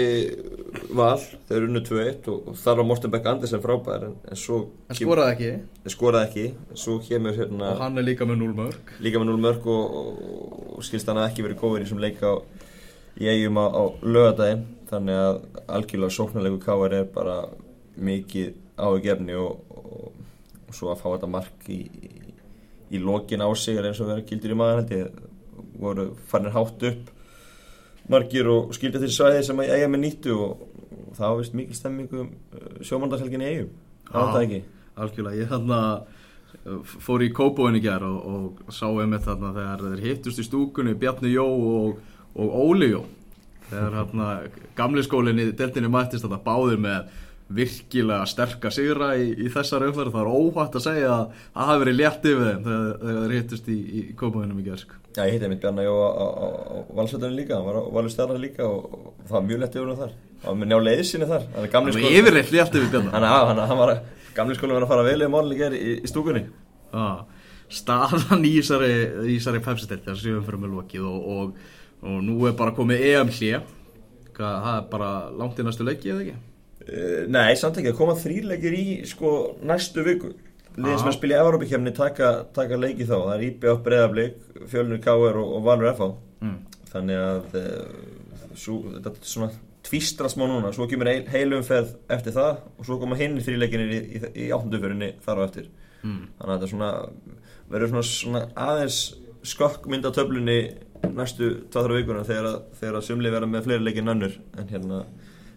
val, 0.96 1.20
þeir 1.48 1.58
eru 1.58 1.70
unnu 1.70 1.82
2-1 1.90 2.30
og, 2.32 2.48
og 2.52 2.60
þar 2.62 2.80
var 2.80 2.88
Morten 2.90 3.14
Beck 3.14 3.30
Andersen 3.32 3.64
frábær 3.64 4.06
en, 4.08 4.16
en 4.32 4.40
svo 4.40 4.60
en 4.88 5.00
skoraði 5.00 5.36
ekki? 5.36 5.52
En 5.84 5.96
skoraði 5.96 6.30
ekki, 6.30 6.46
en 6.72 6.82
svo 6.84 6.98
kemur 7.04 7.36
hérna 7.38 7.74
og 7.74 7.84
hann 7.84 8.00
er 8.00 8.08
líka 8.08 8.28
með 8.30 8.40
0 8.46 8.56
mörg 8.62 8.94
líka 9.04 9.22
með 9.22 9.34
0 9.34 9.44
mörg 9.48 9.68
og, 9.74 9.98
og, 10.00 10.64
og 10.78 10.88
skilst 10.88 11.12
hann 11.12 11.20
að 11.22 11.30
ekki 11.32 11.48
verið 11.48 11.60
góður 11.64 11.84
í 11.84 11.88
þessum 11.88 12.04
leika 12.04 12.32
á, 12.32 12.36
í 13.20 13.30
eigum 13.34 13.60
á, 13.60 13.66
á 13.68 13.84
lögadaginn 14.08 14.66
þannig 14.94 15.22
að 15.26 15.42
algjörlega 15.78 16.18
sóknarlegu 16.20 16.64
káar 16.64 16.98
er 17.02 17.12
bara 17.12 17.38
mikið 18.00 18.56
áhugjefni 18.80 19.36
og 19.38 20.74
svo 20.74 20.90
að 20.90 21.04
fá 21.04 21.08
þetta 21.12 21.30
mark 21.30 21.68
í, 21.70 21.84
í, 21.86 22.34
í 22.98 23.02
lokin 23.04 23.44
á 23.46 23.50
sig 23.58 23.78
er 23.78 23.90
eins 23.90 24.02
og 24.02 24.10
vera 24.10 24.26
kildur 24.26 24.56
í 24.56 24.58
maður 24.58 24.82
held 24.82 24.96
ég 24.98 25.22
voru 25.84 26.08
farinir 26.30 26.56
hátt 26.56 26.88
upp 26.90 27.12
margir 28.10 28.50
og 28.52 28.74
skildi 28.76 29.02
til 29.04 29.12
svæði 29.14 29.44
sem 29.48 29.62
eiga 29.64 29.88
með 29.92 30.04
nýttu 30.04 30.36
og, 30.36 30.68
það 31.14 31.30
ávist 31.30 31.56
mikið 31.58 31.78
stemmingum 31.78 32.30
uh, 32.58 32.70
sjómandagshelgin 32.84 33.44
í 33.44 33.50
eigum 33.52 33.72
það 34.10 34.32
það 34.34 34.44
ekki? 34.44 34.62
algjörlega, 35.04 35.40
ég 35.40 35.52
þarna 35.52 35.80
uh, 36.02 36.96
fór 37.06 37.26
í 37.26 37.32
Kóbóin 37.36 37.78
í 37.78 37.84
gerð 37.84 38.10
og, 38.10 38.64
og 38.68 38.74
sá 38.74 38.88
um 38.90 39.14
þetta 39.16 39.30
þarna 39.30 39.52
þegar 39.58 39.84
þeir 39.88 40.06
hittust 40.08 40.42
í 40.42 40.48
stúkunni 40.48 40.96
Bjarni 41.00 41.34
Jó 41.34 41.46
og, 41.48 42.00
og 42.34 42.58
Óli 42.64 42.94
Jó. 42.94 43.04
Þegar 43.70 43.96
hérna 44.00 44.30
gamli 44.78 45.04
skólinn 45.06 45.42
í 45.42 45.52
deltinni 45.54 45.92
mættist 45.92 46.26
þetta 46.26 46.42
báðir 46.44 46.82
með 46.84 47.14
virkilega 47.54 48.26
sterka 48.30 48.72
sigra 48.74 49.14
í, 49.20 49.30
í 49.46 49.52
þessar 49.52 49.88
umferð. 49.90 50.14
Það 50.16 50.24
er 50.24 50.34
óhætt 50.40 50.78
að 50.80 50.86
segja 50.88 51.14
að 51.14 51.24
það 51.54 51.70
hafi 51.70 51.84
verið 51.84 51.98
létt 52.00 52.28
yfir 52.32 52.50
þeim 52.50 52.68
þegar 52.68 53.24
þeir 53.24 53.36
hittust 53.38 53.68
í, 53.70 53.80
í 53.84 54.04
komaðunum 54.20 54.62
í 54.62 54.68
gersk 54.68 55.00
Já, 55.14 55.28
ég 55.28 55.36
hitti 55.36 55.46
einmitt 55.46 55.62
Bjarnar 55.62 55.86
Jó 55.86 55.94
á, 55.94 56.26
valsveitunum 56.98 57.36
líka, 57.38 57.60
hann 57.60 57.92
var 57.94 58.08
á 58.08 58.10
stjarnar 58.10 58.40
líka 58.42 58.66
og, 58.66 58.86
og 58.98 59.28
það 59.28 59.36
var 59.36 59.44
mjög 59.50 59.60
lett 59.62 59.76
yfir 59.78 59.92
hann 59.92 60.00
þar. 60.00 60.16
Hann 60.42 60.48
var 60.48 60.60
með 60.62 60.72
njá 60.72 60.80
leiðsynni 60.88 61.28
þar 61.30 61.44
hann 61.54 61.68
það 61.76 61.90
var 61.90 62.08
yfirreitt 62.10 62.54
létt 62.56 62.78
yfir 62.80 62.90
björna 62.96 63.14
hann, 63.14 63.28
hann, 63.30 63.62
hann 63.70 63.82
var 63.84 63.92
gamli 64.34 64.58
skóli 64.58 64.74
var 64.74 64.88
að 64.88 64.94
fara 64.96 65.06
vel 65.06 65.22
í 65.22 65.30
málun 65.30 65.54
í, 65.54 65.84
í, 65.94 66.10
stúkunni. 66.10 66.48
Staðan 67.74 68.48
í 68.50 68.56
Ísari, 68.58 69.62
pepsitilt 69.62 70.02
þegar 70.08 70.18
sjöfum 70.24 70.48
fyrir 70.48 70.64
með 70.64 70.74
lokið 70.80 71.06
og, 71.12 71.30
og, 71.36 71.70
og 72.10 72.18
nú 72.26 72.40
er 72.50 72.58
bara 72.58 72.74
komið 72.74 73.06
EM 73.12 73.32
hlje 73.38 73.62
það 74.34 74.72
er 74.74 74.90
bara 74.90 75.14
langt 75.38 75.62
í 75.62 75.68
næstu 75.68 75.86
leiki 75.86 76.10
eða 76.10 76.26
ekki? 76.26 76.53
Uh, 76.88 77.26
Nei, 77.32 77.54
samt 77.60 77.78
ekki, 77.80 77.92
það 77.94 78.00
koma 78.02 78.16
þrýleikir 78.20 78.76
í 78.80 78.86
sko 79.10 79.34
næstu 79.64 80.04
viku. 80.08 80.34
Liðin 80.74 80.98
sem 81.04 81.12
að 81.12 81.18
spila 81.20 81.36
í 81.38 81.42
Európa-kjemni 81.44 81.92
taka, 81.94 82.30
taka 82.56 82.80
leiki 82.82 83.06
þá, 83.06 83.14
það 83.28 83.34
er 83.36 83.44
IBF 83.52 83.84
breyðablík 83.86 84.64
fjölunir 84.72 85.02
KR 85.06 85.38
og, 85.44 85.52
og 85.60 85.68
Valur 85.68 85.92
FH 85.94 86.12
Mm. 86.44 86.56
þannig 86.92 87.20
að 87.24 87.54
uh, 87.56 88.56
svo, 88.60 88.74
þetta 88.98 89.12
er 89.14 89.28
svona 89.32 89.46
tvístra 89.88 90.28
smá 90.32 90.44
núna, 90.50 90.74
svo 90.76 90.88
kemur 90.92 91.08
heil, 91.08 91.22
heilumferð 91.32 91.94
eftir 92.12 92.34
það 92.36 92.58
og 92.80 92.88
svo 92.88 92.98
koma 93.00 93.16
hinn 93.20 93.38
þrýleikinir 93.46 93.94
í, 93.96 94.00
í, 94.18 94.22
í 94.44 94.50
áttunduförinni 94.52 95.14
þar 95.24 95.40
á 95.40 95.46
eftir. 95.46 95.70
Mm. 96.04 96.26
þannig 96.36 96.44
að 96.44 96.52
þetta 96.52 96.68
er 96.68 96.74
svona 96.74 96.90
verður 97.72 97.94
svona, 97.94 98.04
svona 98.10 98.42
aðeins 98.66 98.98
skökk 99.54 99.88
mynd 99.94 100.04
á 100.04 100.12
töflunni 100.18 100.58
næstu 101.16 101.50
2-3 101.72 101.98
vikuna 102.02 102.26
þegar, 102.28 102.50
að- 102.52 102.92
að 103.00 103.08
sumli 103.08 103.32
verða 103.32 103.50
með 103.54 103.66
fleiri 103.70 103.84
leikir 103.88 104.04
en 104.04 104.14
önnur. 104.18 104.36
En 104.60 104.68
hérna 104.72 105.00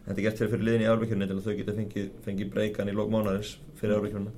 þetta 0.06 0.16
er 0.16 0.24
gert 0.26 0.42
fyrir, 0.42 0.64
liðin 0.66 0.84
í 0.84 0.90
árbyggjurni 0.90 1.28
til 1.28 1.36
að 1.36 1.46
þau 1.46 1.56
geta 1.60 1.76
fengið, 1.76 2.10
fengið 2.24 2.52
breykan 2.54 2.90
í 2.90 2.96
lók 2.96 3.12
mánarins 3.12 3.56
fyrir 3.80 3.98
árbyggjurna 3.98 4.34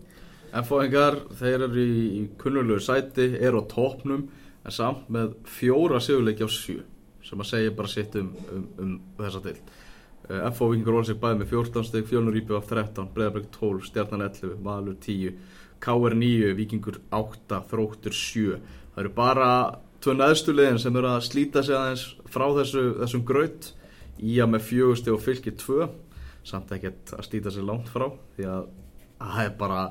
F-fóðingar, 0.62 1.18
þeir 1.37 1.66
eru 1.66 1.83
í, 1.83 2.04
í 2.09 2.22
kunnulegu 2.40 2.81
sæti, 2.81 3.26
eru 3.37 3.61
á 3.61 3.64
topnum 3.68 4.28
en 4.64 4.74
samt 4.74 5.11
með 5.12 5.35
fjóra 5.59 6.00
sigurleiki 6.00 6.46
á 6.46 6.50
sjö 6.50 6.81
sem 7.24 7.44
að 7.44 7.50
segja 7.50 7.74
bara 7.76 7.92
sitt 7.92 8.16
um, 8.16 8.33
um, 8.54 8.64
um 8.81 8.96
þessa 9.20 9.44
til 9.44 9.59
F-fóðingar 10.28 10.92
voru 10.92 11.09
sig 11.09 11.20
bæði 11.20 11.40
með 11.40 11.52
14 11.54 11.87
stygg, 11.88 12.09
fjölnur 12.09 12.37
íbjöð 12.37 12.59
af 12.59 12.66
13, 12.68 13.12
Breiðabrygg 13.14 13.46
12, 13.54 13.87
Stjarnan 13.88 14.24
11, 14.26 14.59
Valur 14.64 14.96
10 15.04 15.38
KR 15.81 16.16
9, 16.18 16.50
Víkingur 16.59 16.98
8, 17.14 17.62
Þróttur 17.70 18.16
7 18.16 18.59
það 18.59 19.02
eru 19.04 19.12
bara 19.16 19.50
tvö 20.02 20.14
neðstu 20.18 20.54
liðin 20.54 20.81
sem 20.83 20.96
eru 20.98 21.11
að 21.12 21.24
slíta 21.28 21.62
sig 21.64 21.76
aðeins 21.78 22.04
frá 22.28 22.46
þessu, 22.59 22.85
þessum 23.00 23.24
graut 23.28 23.70
í 24.20 24.38
að 24.42 24.52
með 24.54 24.68
fjögusti 24.68 25.12
og 25.14 25.24
fylki 25.24 25.54
2 25.59 25.88
samt 26.48 26.70
ekkert 26.74 27.12
að 27.16 27.26
slíta 27.26 27.52
sig 27.52 27.66
langt 27.66 27.90
frá 27.92 28.07
því 28.37 28.46
að 28.48 28.70
það 29.18 29.42
er 29.44 29.52
bara 29.59 29.83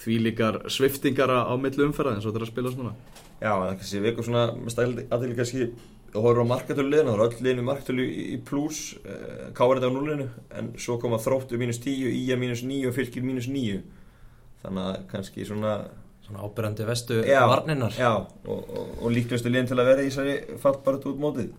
því 0.00 0.16
líkar 0.22 0.60
sviftingar 0.72 1.32
á 1.32 1.54
milli 1.60 1.84
umferða 1.86 2.16
eins 2.16 2.26
og 2.26 2.32
þetta 2.32 2.42
er 2.42 2.46
að 2.46 2.52
spila 2.52 2.72
svona. 2.72 2.94
Já, 3.40 3.52
það 3.52 3.68
er 3.68 3.76
kannski 3.80 4.02
vikur 4.04 4.26
svona 4.26 4.46
með 4.56 4.74
stæli 4.74 5.06
aðeins 5.12 5.38
kannski 5.40 5.68
og 6.16 6.24
horfður 6.24 6.46
á 6.48 6.52
markatölu 6.52 6.92
liðina, 6.92 7.12
það 7.12 7.18
er 7.18 7.26
öll 7.26 7.44
liðin 7.44 7.60
í 7.60 7.66
markatölu 7.66 8.06
í, 8.06 8.36
pluss, 8.46 8.80
káir 9.56 9.80
þetta 9.80 9.90
á 9.92 9.96
nullinu 9.96 10.26
en 10.56 10.70
svo 10.80 10.96
koma 11.02 11.20
þróttu 11.20 11.58
mínus 11.60 11.80
10, 11.84 12.08
íja 12.22 12.38
mínus 12.40 12.62
9 12.64 12.88
og 12.88 12.96
fylgir 12.96 13.26
mínus 13.26 13.50
9 13.52 13.82
þannig 14.62 14.90
að 14.90 15.06
kannski 15.12 15.48
svona 15.48 15.76
Svona 16.26 16.42
ábyrjandi 16.42 16.82
vestu 16.88 17.20
Já, 17.22 17.44
varninnar 17.46 17.94
Já, 17.94 18.16
og, 18.18 18.62
og, 18.66 18.88
og 18.98 19.12
líklustu 19.14 19.46
liðin 19.46 19.68
til 19.70 19.76
að 19.78 19.90
vera 19.92 20.02
í 20.02 20.08
þessari 20.08 20.56
fall 20.58 20.80
bara 20.82 20.98
út 20.98 21.20
mótið 21.22 21.52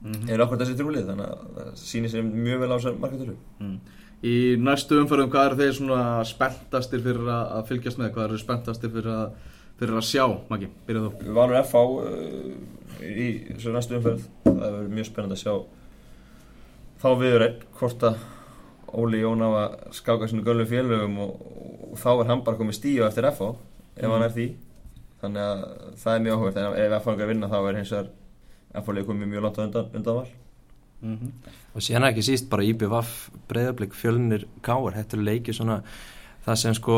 Mhm. 0.00 0.28
er 0.32 0.40
okkur 0.44 0.60
þessi 0.62 0.76
trúlið? 0.78 1.08
Þannig 1.10 1.26
að 1.26 1.40
það 1.56 1.72
sýnir 1.76 2.12
sér 2.12 2.28
mjög 2.28 2.60
vel 2.60 2.70
á 2.72 2.76
þessar 2.76 3.00
markatölu. 3.00 3.36
Mm. 3.60 3.80
Í 4.20 4.36
næstu 4.60 5.00
umferðum, 5.00 5.30
hvað 5.32 5.46
eru 5.46 5.58
þeir 5.60 5.74
svona 5.76 6.00
spenntastir 6.28 7.02
fyrir 7.04 7.28
að, 7.32 7.66
fylgjast 7.68 8.00
með? 8.00 8.12
Hvað 8.14 8.26
eru 8.26 8.40
spenntastir 8.40 8.92
fyrir 8.92 9.12
að, 9.14 9.34
fyrir 9.80 9.96
að 9.96 10.08
sjá 10.08 10.24
Maggi, 10.50 10.68
byrja 10.86 11.04
þú? 11.06 11.34
Valur 11.36 11.60
FH 11.62 11.84
uh, 12.04 12.50
í 13.00 13.28
þessu 13.54 13.72
næstu 13.72 13.96
umferð. 13.96 14.26
Það 14.44 14.66
verður 14.66 14.90
mjög 14.96 15.08
spennandi 15.08 15.38
að 15.38 15.44
sjá 15.44 15.54
þá 17.00 17.08
viður 17.16 17.46
einn 17.46 17.62
hvort 17.78 18.06
að 18.10 18.24
Óli 19.00 19.20
Jón 19.22 19.44
á 19.46 19.48
að 19.54 19.74
skáka 19.96 20.28
sinu 20.28 20.44
göllu 20.44 20.66
félögum 20.68 21.20
og, 21.22 21.44
og 21.92 22.00
þá 22.00 22.10
er 22.10 22.30
hann 22.32 22.42
bara 22.44 22.58
komið 22.58 22.76
stíu 22.80 23.06
eftir 23.06 23.28
FH 23.30 23.52
ef 24.00 24.10
hann 24.10 24.24
er 24.26 24.34
því. 24.34 24.48
Þannig 25.20 25.44
að 25.44 25.62
það 26.00 26.14
er 26.14 26.24
mjög 26.24 26.36
áhugavert. 26.36 26.60
En 26.60 26.80
ef 26.80 26.96
FH 26.98 27.12
ekki 27.14 27.24
að 27.24 27.32
vinna 27.32 27.50
þá 27.52 27.58
er 27.60 27.78
hins 27.78 27.92
vegar 27.94 28.10
FH 28.74 28.94
leik 28.96 29.08
komið 29.08 29.32
mjög 29.32 29.46
langt 29.46 29.58
undan, 29.64 29.90
undan 29.94 30.20
val 30.20 30.28
mm 31.00 31.16
-hmm. 31.16 31.30
og 31.74 31.82
síðan 31.82 32.08
ekki 32.10 32.22
síst 32.22 32.50
bara 32.50 32.64
IBVF 32.64 33.30
breyðablík 33.48 33.94
fjölnir 33.94 34.46
káar 34.62 34.94
þetta 34.94 35.16
eru 35.16 35.24
leiki 35.24 35.52
svona 35.52 35.82
það 36.46 36.54
sem 36.54 36.74
sko 36.74 36.96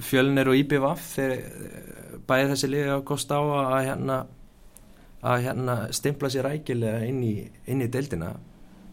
fjölnir 0.00 0.48
og 0.48 0.56
IBVF 0.56 1.00
þeir 1.16 1.32
bæði 2.26 2.50
þessi 2.50 2.70
liði 2.70 2.90
að 2.90 3.04
kosta 3.04 3.34
á 3.34 3.42
að 3.42 3.84
hérna 3.86 4.26
að 5.22 5.42
hérna 5.44 5.92
stimpla 5.92 6.30
sér 6.30 6.44
rækilega 6.48 7.04
inn 7.04 7.22
í, 7.22 7.34
inn 7.66 7.82
í 7.82 7.90
deildina 7.92 8.34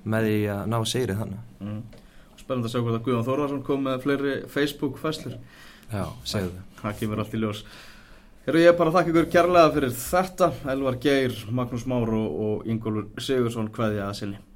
með 0.04 0.28
því 0.28 0.40
að 0.56 0.68
ná 0.68 0.78
segrið 0.86 1.22
þannig 1.22 1.40
mm. 1.60 1.82
Spennandi 2.38 2.68
að 2.68 2.72
sjá 2.72 2.82
hvort 2.82 2.96
að 2.96 3.06
Guðjón 3.06 3.28
Þórðarsson 3.28 3.64
kom 3.68 3.84
með 3.84 4.02
fleiri 4.04 4.34
Facebook-fæslur 4.48 5.38
já, 5.92 6.06
segðu. 6.24 6.52
Það 6.78 6.82
Það 6.82 7.00
kemur 7.00 7.22
allt 7.24 7.34
í 7.34 7.42
ljós 7.42 7.64
Herru, 8.48 8.62
ég 8.64 8.70
er 8.72 8.76
bara 8.80 8.94
að 8.94 8.96
þakka 8.96 9.12
ykkur 9.12 9.26
kærlega 9.34 9.72
fyrir 9.76 9.90
þetta. 9.92 10.48
Elvar 10.72 10.98
Geir, 11.04 11.34
Magnús 11.52 11.84
Már 11.84 12.14
og, 12.16 12.38
og 12.48 12.70
Ingólfur 12.72 13.26
Sigursson 13.26 13.68
hvaðja 13.76 14.06
að 14.08 14.20
sinni 14.22 14.47